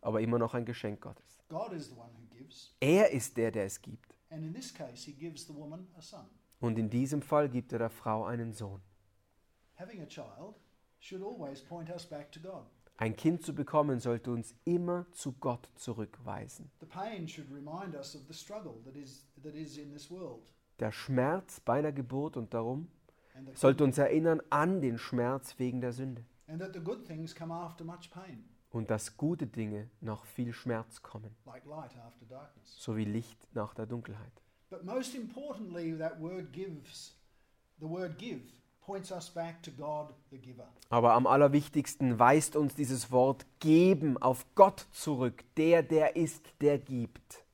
aber 0.00 0.20
immer 0.20 0.38
noch 0.38 0.54
ein 0.54 0.64
Geschenk 0.64 1.00
Gottes. 1.00 1.38
God 1.48 1.72
is 1.72 1.88
the 1.88 1.94
one 1.96 2.10
who 2.18 2.26
gives, 2.36 2.74
Er 2.80 3.10
ist 3.12 3.36
der, 3.36 3.50
der 3.52 3.64
es 3.66 3.80
gibt. 3.80 4.14
and 4.30 4.42
in 4.42 4.52
this 4.52 4.74
case 4.74 5.04
he 5.06 5.12
gives 5.12 5.46
the 5.46 5.54
woman 5.54 5.86
a 5.96 6.02
son. 6.02 6.26
Und 6.60 6.78
in 6.78 6.90
diesem 6.90 7.22
Fall 7.22 7.48
gibt 7.48 7.72
er 7.72 7.78
der 7.78 7.90
Frau 7.90 8.24
einen 8.24 8.52
Sohn. 8.52 8.82
Having 9.78 10.02
a 10.02 10.06
child 10.06 10.56
should 10.98 11.22
always 11.22 11.62
point 11.62 11.88
us 11.90 12.04
back 12.06 12.32
to 12.32 12.40
God. 12.40 12.66
Ein 12.98 13.14
Kind 13.14 13.42
zu 13.44 13.54
bekommen 13.54 14.00
sollte 14.00 14.30
uns 14.30 14.54
immer 14.64 15.06
zu 15.12 15.32
Gott 15.34 15.68
zurückweisen. 15.76 16.70
The 16.80 16.86
pain 16.86 17.28
should 17.28 17.48
remind 17.52 17.94
us 17.94 18.16
of 18.16 18.22
the 18.26 18.34
struggle 18.34 18.82
that 18.84 18.96
is 18.96 19.26
that 19.42 19.54
is 19.54 19.76
in 19.78 19.92
this 19.92 20.10
world. 20.10 20.50
Der 20.80 20.90
Schmerz 20.92 21.60
bei 21.60 21.78
einer 21.78 21.92
Geburt 21.92 22.36
und 22.36 22.52
darum 22.54 22.88
sollte 23.54 23.84
uns 23.84 23.98
erinnern 23.98 24.40
an 24.50 24.80
den 24.80 24.98
Schmerz 24.98 25.58
wegen 25.58 25.80
der 25.80 25.92
Sünde. 25.92 26.24
Und 28.70 28.90
dass 28.90 29.16
gute 29.16 29.46
Dinge 29.46 29.90
nach 30.00 30.24
viel 30.24 30.52
Schmerz 30.52 31.02
kommen, 31.02 31.34
so 32.64 32.96
wie 32.96 33.04
Licht 33.04 33.48
nach 33.54 33.74
der 33.74 33.86
Dunkelheit. 33.86 34.42
But 34.68 34.84
most 34.84 35.14
importantly, 35.14 35.96
that 35.96 36.20
word 36.20 36.52
gives, 36.52 37.16
the 37.78 37.86
word 37.88 38.18
give, 38.18 38.40
points 38.80 39.12
us 39.12 39.30
back 39.30 39.62
to 39.62 39.70
God 39.70 40.12
the 40.30 40.38
giver. 40.38 40.68
Aber 40.88 41.14
am 41.14 41.26
allerwichtigsten 41.26 42.18
weist 42.18 42.56
uns 42.56 42.74
dieses 42.74 43.12
Wort 43.12 43.46
geben 43.60 44.16
auf 44.18 44.44
Gott 44.54 44.86
zurück, 44.92 45.44
der, 45.56 45.82
der 45.82 46.16
ist, 46.16 46.44
der 46.60 46.78
gibt. 46.78 47.44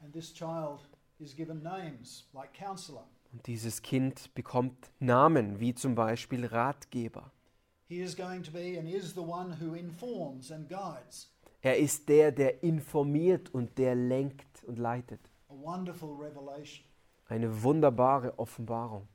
And 0.00 0.12
this 0.12 0.32
child 0.32 0.80
is 1.18 1.34
given 1.34 1.62
names 1.62 2.28
like 2.32 2.52
counselor. 2.54 3.06
Und 3.34 3.48
dieses 3.48 3.82
Kind 3.82 4.32
bekommt 4.36 4.92
Namen, 5.00 5.58
wie 5.58 5.74
zum 5.74 5.96
Beispiel 5.96 6.46
Ratgeber. 6.46 7.32
Er 11.60 11.76
ist 11.76 12.08
der, 12.08 12.30
der 12.30 12.62
informiert 12.62 13.52
und 13.52 13.76
der 13.76 13.96
lenkt 13.96 14.62
und 14.62 14.78
leitet. 14.78 15.18
Eine 17.26 17.64
wunderbare 17.64 18.38
Offenbarung. 18.38 19.08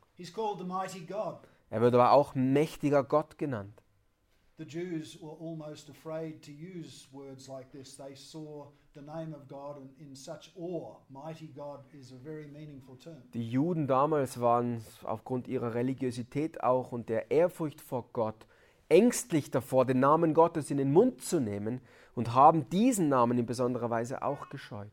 Er 1.69 1.79
wird 1.79 1.93
aber 1.93 2.11
auch 2.11 2.35
mächtiger 2.35 3.05
Gott 3.05 3.37
genannt. 3.37 3.81
The 4.59 4.65
Jews 4.65 5.17
were 5.21 5.35
almost 5.39 5.89
afraid 5.89 6.43
to 6.43 6.51
use 6.51 7.07
words 7.11 7.47
like 7.47 7.71
this. 7.71 7.95
They 7.95 8.13
saw 8.15 8.67
the 8.93 9.01
name 9.01 9.33
of 9.33 9.47
God 9.47 9.77
in, 9.77 9.89
in 10.07 10.15
such 10.15 10.51
awe. 10.55 10.97
Mighty 11.09 11.47
God 11.47 11.79
is 11.93 12.11
a 12.11 12.17
very 12.23 12.45
meaningful 12.47 12.97
term. 12.97 13.23
Die 13.33 13.49
Juden 13.49 13.87
damals 13.87 14.39
waren 14.39 14.83
aufgrund 15.03 15.47
ihrer 15.47 15.73
Religiosität 15.73 16.61
auch 16.61 16.91
und 16.91 17.07
der 17.09 17.31
Ehrfurcht 17.31 17.79
vor 17.81 18.09
Gott 18.13 18.45
ängstlich 18.89 19.49
davor, 19.49 19.85
den 19.85 19.99
Namen 19.99 20.33
Gottes 20.33 20.71
in 20.71 20.77
den 20.77 20.91
Mund 20.91 21.21
zu 21.21 21.39
nehmen 21.39 21.79
und 22.15 22.33
haben 22.33 22.67
diesen 22.69 23.07
Namen 23.07 23.37
in 23.37 23.45
besonderer 23.45 23.89
Weise 23.89 24.21
auch 24.23 24.49
gescheut. 24.49 24.91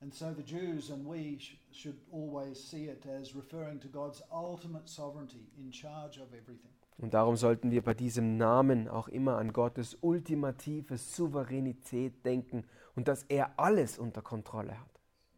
And 0.00 0.12
so 0.12 0.34
the 0.34 0.42
Jews 0.42 0.90
and 0.90 1.06
we 1.06 1.38
sh- 1.38 1.56
should 1.70 1.96
always 2.10 2.58
see 2.58 2.88
it 2.88 3.06
as 3.06 3.36
referring 3.36 3.78
to 3.80 3.88
God's 3.88 4.20
ultimate 4.32 4.88
sovereignty 4.88 5.46
in 5.56 5.70
charge 5.70 6.18
of 6.20 6.32
everything. 6.32 6.71
Und 6.98 7.14
darum 7.14 7.36
sollten 7.36 7.70
wir 7.70 7.82
bei 7.82 7.94
diesem 7.94 8.36
Namen 8.36 8.88
auch 8.88 9.08
immer 9.08 9.38
an 9.38 9.52
Gottes 9.52 9.96
ultimative 10.00 10.98
Souveränität 10.98 12.24
denken 12.24 12.64
und 12.94 13.08
dass 13.08 13.24
er 13.24 13.58
alles 13.58 13.98
unter 13.98 14.22
Kontrolle 14.22 14.78
hat. 14.78 14.92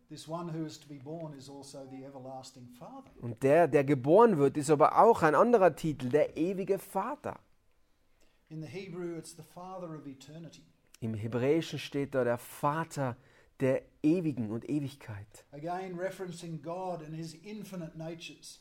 This 0.08 0.28
one 0.28 0.52
who 0.52 0.64
is 0.64 0.78
to 0.78 0.86
be 0.86 1.00
born 1.00 1.32
is 1.32 1.48
also 1.48 1.86
the 1.90 2.04
everlasting 2.04 2.68
Father. 2.68 3.10
Und 3.22 3.42
der, 3.42 3.66
der 3.68 3.84
geboren 3.84 4.36
wird, 4.36 4.56
ist 4.56 4.70
aber 4.70 4.98
auch 4.98 5.22
ein 5.22 5.34
anderer 5.34 5.74
Titel, 5.74 6.08
der 6.10 6.36
ewige 6.36 6.78
Vater. 6.78 7.38
In 8.48 8.60
the 8.60 8.68
Hebrew, 8.68 9.16
it's 9.16 9.34
the 9.34 9.42
Father 9.42 9.88
of 9.96 10.06
eternity. 10.06 10.62
Im 11.00 11.14
Hebräischen 11.14 11.78
steht 11.78 12.14
da 12.14 12.24
der 12.24 12.38
Vater 12.38 13.16
der 13.60 13.82
Ewigen 14.02 14.50
und 14.50 14.68
Ewigkeit. 14.68 15.44
Again, 15.52 15.98
referencing 15.98 16.60
God 16.62 17.02
and 17.02 17.14
his 17.14 17.34
infinite 17.34 17.96
natures. 17.96 18.60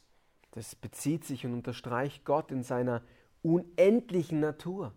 Das 0.54 0.76
bezieht 0.76 1.26
sich 1.26 1.48
und 1.48 1.54
unterstreicht 1.54 2.26
Gott 2.26 2.52
in 2.52 2.62
seiner 2.62 3.02
unendlichen 3.42 4.40
Natur, 4.40 4.94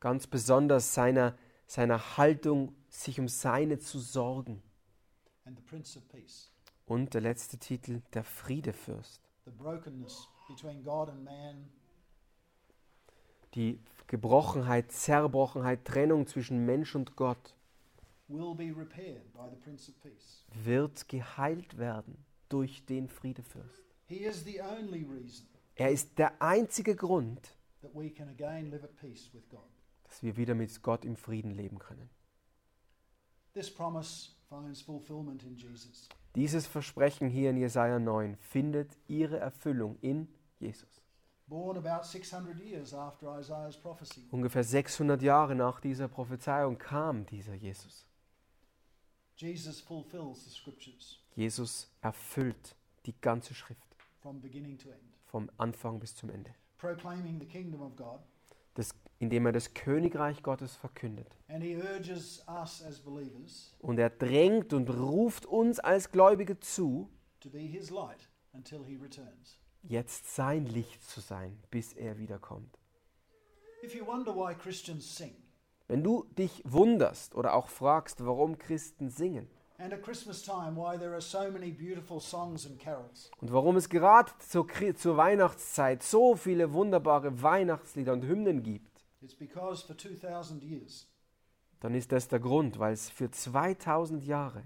ganz 0.00 0.26
besonders 0.26 0.92
seiner, 0.92 1.38
seiner 1.66 2.18
Haltung, 2.18 2.74
sich 2.90 3.18
um 3.18 3.26
seine 3.26 3.78
zu 3.78 3.98
sorgen. 3.98 4.62
Und 6.84 7.14
der 7.14 7.22
letzte 7.22 7.56
Titel, 7.56 8.02
der 8.12 8.22
Friedefürst. 8.24 9.22
Die 13.54 13.80
Gebrochenheit, 14.08 14.92
Zerbrochenheit, 14.92 15.86
Trennung 15.86 16.26
zwischen 16.26 16.66
Mensch 16.66 16.94
und 16.94 17.16
Gott 17.16 17.54
wird 20.64 21.08
geheilt 21.08 21.78
werden 21.78 22.27
durch 22.48 22.84
den 22.86 23.08
Friedefürst. 23.08 23.84
Er 25.74 25.90
ist 25.90 26.18
der 26.18 26.42
einzige 26.42 26.96
Grund, 26.96 27.56
dass 30.04 30.22
wir 30.22 30.36
wieder 30.36 30.54
mit 30.54 30.82
Gott 30.82 31.04
im 31.04 31.16
Frieden 31.16 31.50
leben 31.50 31.78
können. 31.78 32.10
This 33.54 33.70
promise 33.74 34.30
finds 34.48 34.80
fulfillment 34.80 35.42
in 35.42 35.56
Jesus. 35.56 36.08
Dieses 36.34 36.66
Versprechen 36.66 37.28
hier 37.28 37.50
in 37.50 37.56
Jesaja 37.56 37.98
9 37.98 38.36
findet 38.36 38.96
ihre 39.08 39.38
Erfüllung 39.38 39.98
in 40.00 40.28
Jesus. 40.58 41.02
Born 41.46 41.78
about 41.78 42.04
600 42.04 42.58
years 42.60 42.92
after 42.92 43.38
Isaiah's 43.38 43.76
prophecy, 43.76 44.28
Ungefähr 44.30 44.62
600 44.62 45.22
Jahre 45.22 45.54
nach 45.54 45.80
dieser 45.80 46.06
Prophezeiung 46.06 46.76
kam 46.76 47.24
dieser 47.26 47.54
Jesus. 47.54 48.07
Jesus 49.40 49.80
fulfills 49.80 50.44
the 50.44 50.50
scriptures 50.50 51.18
Jesus 51.36 51.88
erfüllt 52.02 52.74
die 53.06 53.14
ganze 53.20 53.54
Schrift 53.54 53.80
from 54.20 54.40
beginning 54.40 54.76
to 54.78 54.88
end, 54.90 55.00
vom 55.26 55.48
Anfang 55.56 56.00
bis 56.00 56.14
zum 56.16 56.30
Ende, 56.30 56.52
proclaiming 56.78 57.38
the 57.40 57.46
kingdom 57.46 57.80
of 57.82 57.94
God. 57.96 58.20
das, 58.74 58.94
indem 59.20 59.46
er 59.46 59.52
das 59.52 59.74
Königreich 59.74 60.42
Gottes 60.42 60.74
verkündet. 60.76 61.28
And 61.48 61.62
he 61.62 61.76
urges 61.76 62.44
us 62.48 62.82
as 62.82 62.98
believers 63.00 63.74
Und 63.80 63.98
er 63.98 64.10
drängt 64.10 64.72
und 64.72 64.88
ruft 64.90 65.46
uns 65.46 65.78
als 65.78 66.10
Gläubige 66.10 66.58
zu, 66.60 67.08
to 67.40 67.48
be 67.50 67.58
his 67.60 67.90
light 67.90 68.28
until 68.52 68.84
he 68.84 68.96
returns. 68.96 69.56
jetzt 69.84 70.34
sein 70.34 70.66
Licht 70.66 71.02
zu 71.08 71.20
sein, 71.20 71.56
bis 71.70 71.92
er 71.92 72.18
wiederkommt. 72.18 72.76
If 73.84 73.94
you 73.94 74.04
wonder 74.04 74.34
why 74.34 74.54
Christians 74.56 75.16
sing, 75.16 75.36
Wenn 75.88 76.04
du 76.04 76.24
dich 76.36 76.62
wunderst 76.66 77.34
oder 77.34 77.54
auch 77.54 77.68
fragst, 77.68 78.24
warum 78.24 78.58
Christen 78.58 79.08
singen 79.08 79.48
und 79.78 79.92
warum 83.52 83.76
es 83.76 83.88
gerade 83.88 84.32
zur, 84.38 84.66
zur 84.96 85.16
Weihnachtszeit 85.16 86.02
so 86.02 86.36
viele 86.36 86.72
wunderbare 86.74 87.42
Weihnachtslieder 87.42 88.12
und 88.12 88.22
Hymnen 88.22 88.62
gibt, 88.62 89.04
it's 89.22 89.34
because 89.34 89.86
for 89.86 89.96
2000 89.96 90.62
years, 90.62 91.08
dann 91.80 91.94
ist 91.94 92.12
das 92.12 92.28
der 92.28 92.40
Grund, 92.40 92.78
weil 92.78 92.92
es 92.92 93.08
für 93.08 93.30
2000 93.30 94.24
Jahre 94.24 94.64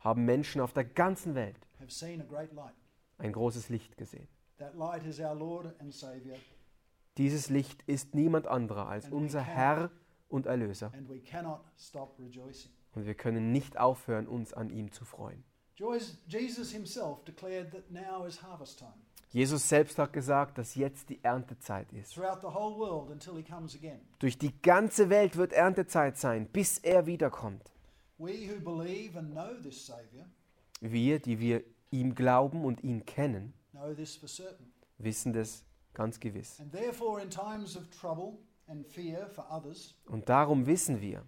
haben 0.00 0.24
Menschen 0.24 0.60
auf 0.60 0.72
der 0.74 0.84
ganzen 0.84 1.34
Welt 1.34 1.66
ein 3.18 3.32
großes 3.32 3.68
Licht 3.70 3.96
gesehen. 3.96 4.28
That 4.58 4.74
light 4.74 5.06
is 5.06 5.20
our 5.20 5.34
Lord 5.34 5.74
and 5.80 5.94
Savior, 5.94 6.36
Dieses 7.20 7.50
Licht 7.50 7.82
ist 7.86 8.14
niemand 8.14 8.46
anderer 8.46 8.88
als 8.88 9.10
unser 9.10 9.42
Herr 9.42 9.90
und 10.30 10.46
Erlöser. 10.46 10.90
Und 12.94 13.04
wir 13.04 13.14
können 13.14 13.52
nicht 13.52 13.78
aufhören, 13.78 14.26
uns 14.26 14.54
an 14.54 14.70
ihm 14.70 14.90
zu 14.90 15.04
freuen. 15.04 15.44
Jesus 19.32 19.68
selbst 19.68 19.98
hat 19.98 20.14
gesagt, 20.14 20.56
dass 20.56 20.74
jetzt 20.76 21.10
die 21.10 21.22
Erntezeit 21.22 21.92
ist. 21.92 22.16
Durch 24.18 24.38
die 24.38 24.62
ganze 24.62 25.10
Welt 25.10 25.36
wird 25.36 25.52
Erntezeit 25.52 26.16
sein, 26.16 26.46
bis 26.46 26.78
er 26.78 27.04
wiederkommt. 27.04 27.70
Wir, 30.80 31.18
die 31.18 31.38
wir 31.38 31.64
ihm 31.90 32.14
glauben 32.14 32.64
und 32.64 32.82
ihn 32.82 33.04
kennen, 33.04 33.52
wissen 34.96 35.34
das 35.34 35.64
ganz 36.00 36.18
gewiss. 36.18 36.58
Und 40.06 40.28
darum 40.28 40.66
wissen 40.66 41.00
wir, 41.02 41.22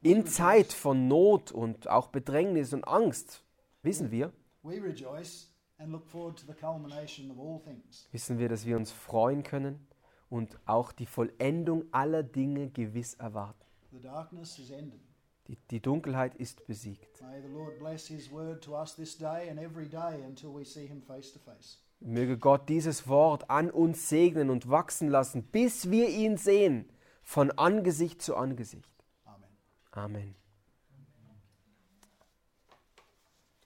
in 0.00 0.26
Zeit 0.26 0.72
von 0.72 1.08
Not 1.08 1.52
und 1.52 1.88
auch 1.90 2.08
Bedrängnis 2.08 2.72
und 2.72 2.84
Angst, 2.84 3.44
wissen 3.82 4.10
wir, 4.10 4.32
we 4.62 4.82
rejoice 4.82 5.50
and 5.76 5.92
look 5.92 6.06
forward 6.06 6.38
to 6.38 6.46
the 6.46 6.54
culmination 6.58 7.30
of 7.30 7.38
all 7.38 7.60
things. 7.60 8.08
wissen 8.12 8.38
wir, 8.38 8.48
dass 8.48 8.64
wir 8.64 8.76
uns 8.78 8.90
freuen 8.90 9.42
können 9.42 9.86
und 10.30 10.58
auch 10.64 10.92
die 10.92 11.06
Vollendung 11.06 11.84
aller 11.92 12.22
Dinge 12.22 12.70
gewiss 12.70 13.14
erwarten. 13.14 13.60
Die, 15.48 15.58
die 15.70 15.80
Dunkelheit 15.80 16.34
ist 16.36 16.66
besiegt. 16.66 17.20
May 17.20 17.42
the 17.42 17.48
Lord 17.48 17.78
bless 17.78 18.06
his 18.06 18.32
word 18.32 18.64
to 18.64 18.74
us 18.74 18.96
this 18.96 19.18
day 19.18 19.50
and 19.50 19.60
every 19.60 19.86
day 19.86 20.24
until 20.26 20.54
we 20.54 20.64
see 20.64 20.86
him 20.86 21.02
face 21.02 21.30
to 21.34 21.38
face. 21.38 21.83
Möge 22.04 22.36
Gott 22.36 22.68
dieses 22.68 23.08
Wort 23.08 23.48
an 23.48 23.70
uns 23.70 24.10
segnen 24.10 24.50
und 24.50 24.68
wachsen 24.68 25.08
lassen, 25.08 25.42
bis 25.42 25.90
wir 25.90 26.10
ihn 26.10 26.36
sehen, 26.36 26.86
von 27.22 27.50
Angesicht 27.52 28.20
zu 28.20 28.36
Angesicht. 28.36 28.92
Amen. 29.24 29.48
Amen. 29.92 30.34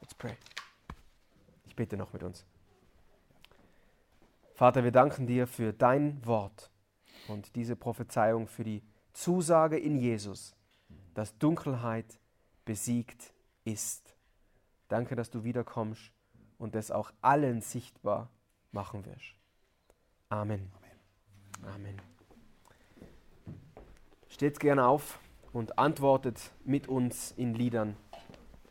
Let's 0.01 0.15
pray. 0.15 0.37
Ich 1.67 1.75
bete 1.75 1.97
noch 1.97 2.13
mit 2.13 2.23
uns. 2.23 2.47
Vater, 4.55 4.85
wir 4.85 4.93
danken 4.93 5.27
dir 5.27 5.49
für 5.49 5.73
dein 5.73 6.25
Wort 6.25 6.71
und 7.27 7.57
diese 7.57 7.75
Prophezeiung, 7.75 8.47
für 8.47 8.63
die 8.63 8.85
Zusage 9.13 9.79
in 9.79 9.97
Jesus, 9.97 10.55
dass 11.15 11.37
Dunkelheit 11.39 12.21
besiegt 12.65 13.35
ist. 13.65 14.15
Danke, 14.87 15.17
dass 15.17 15.29
du 15.29 15.43
wiederkommst 15.43 16.13
und 16.59 16.75
es 16.75 16.91
auch 16.91 17.13
allen 17.23 17.61
sichtbar 17.61 18.29
machen 18.73 19.05
wirst. 19.07 19.35
Amen. 20.29 20.71
Amen. 21.63 22.01
Steht 24.29 24.61
gerne 24.61 24.87
auf 24.87 25.19
und 25.53 25.79
antwortet 25.79 26.53
mit 26.65 26.87
uns 26.89 27.33
in 27.33 27.55
Liedern 27.55 27.97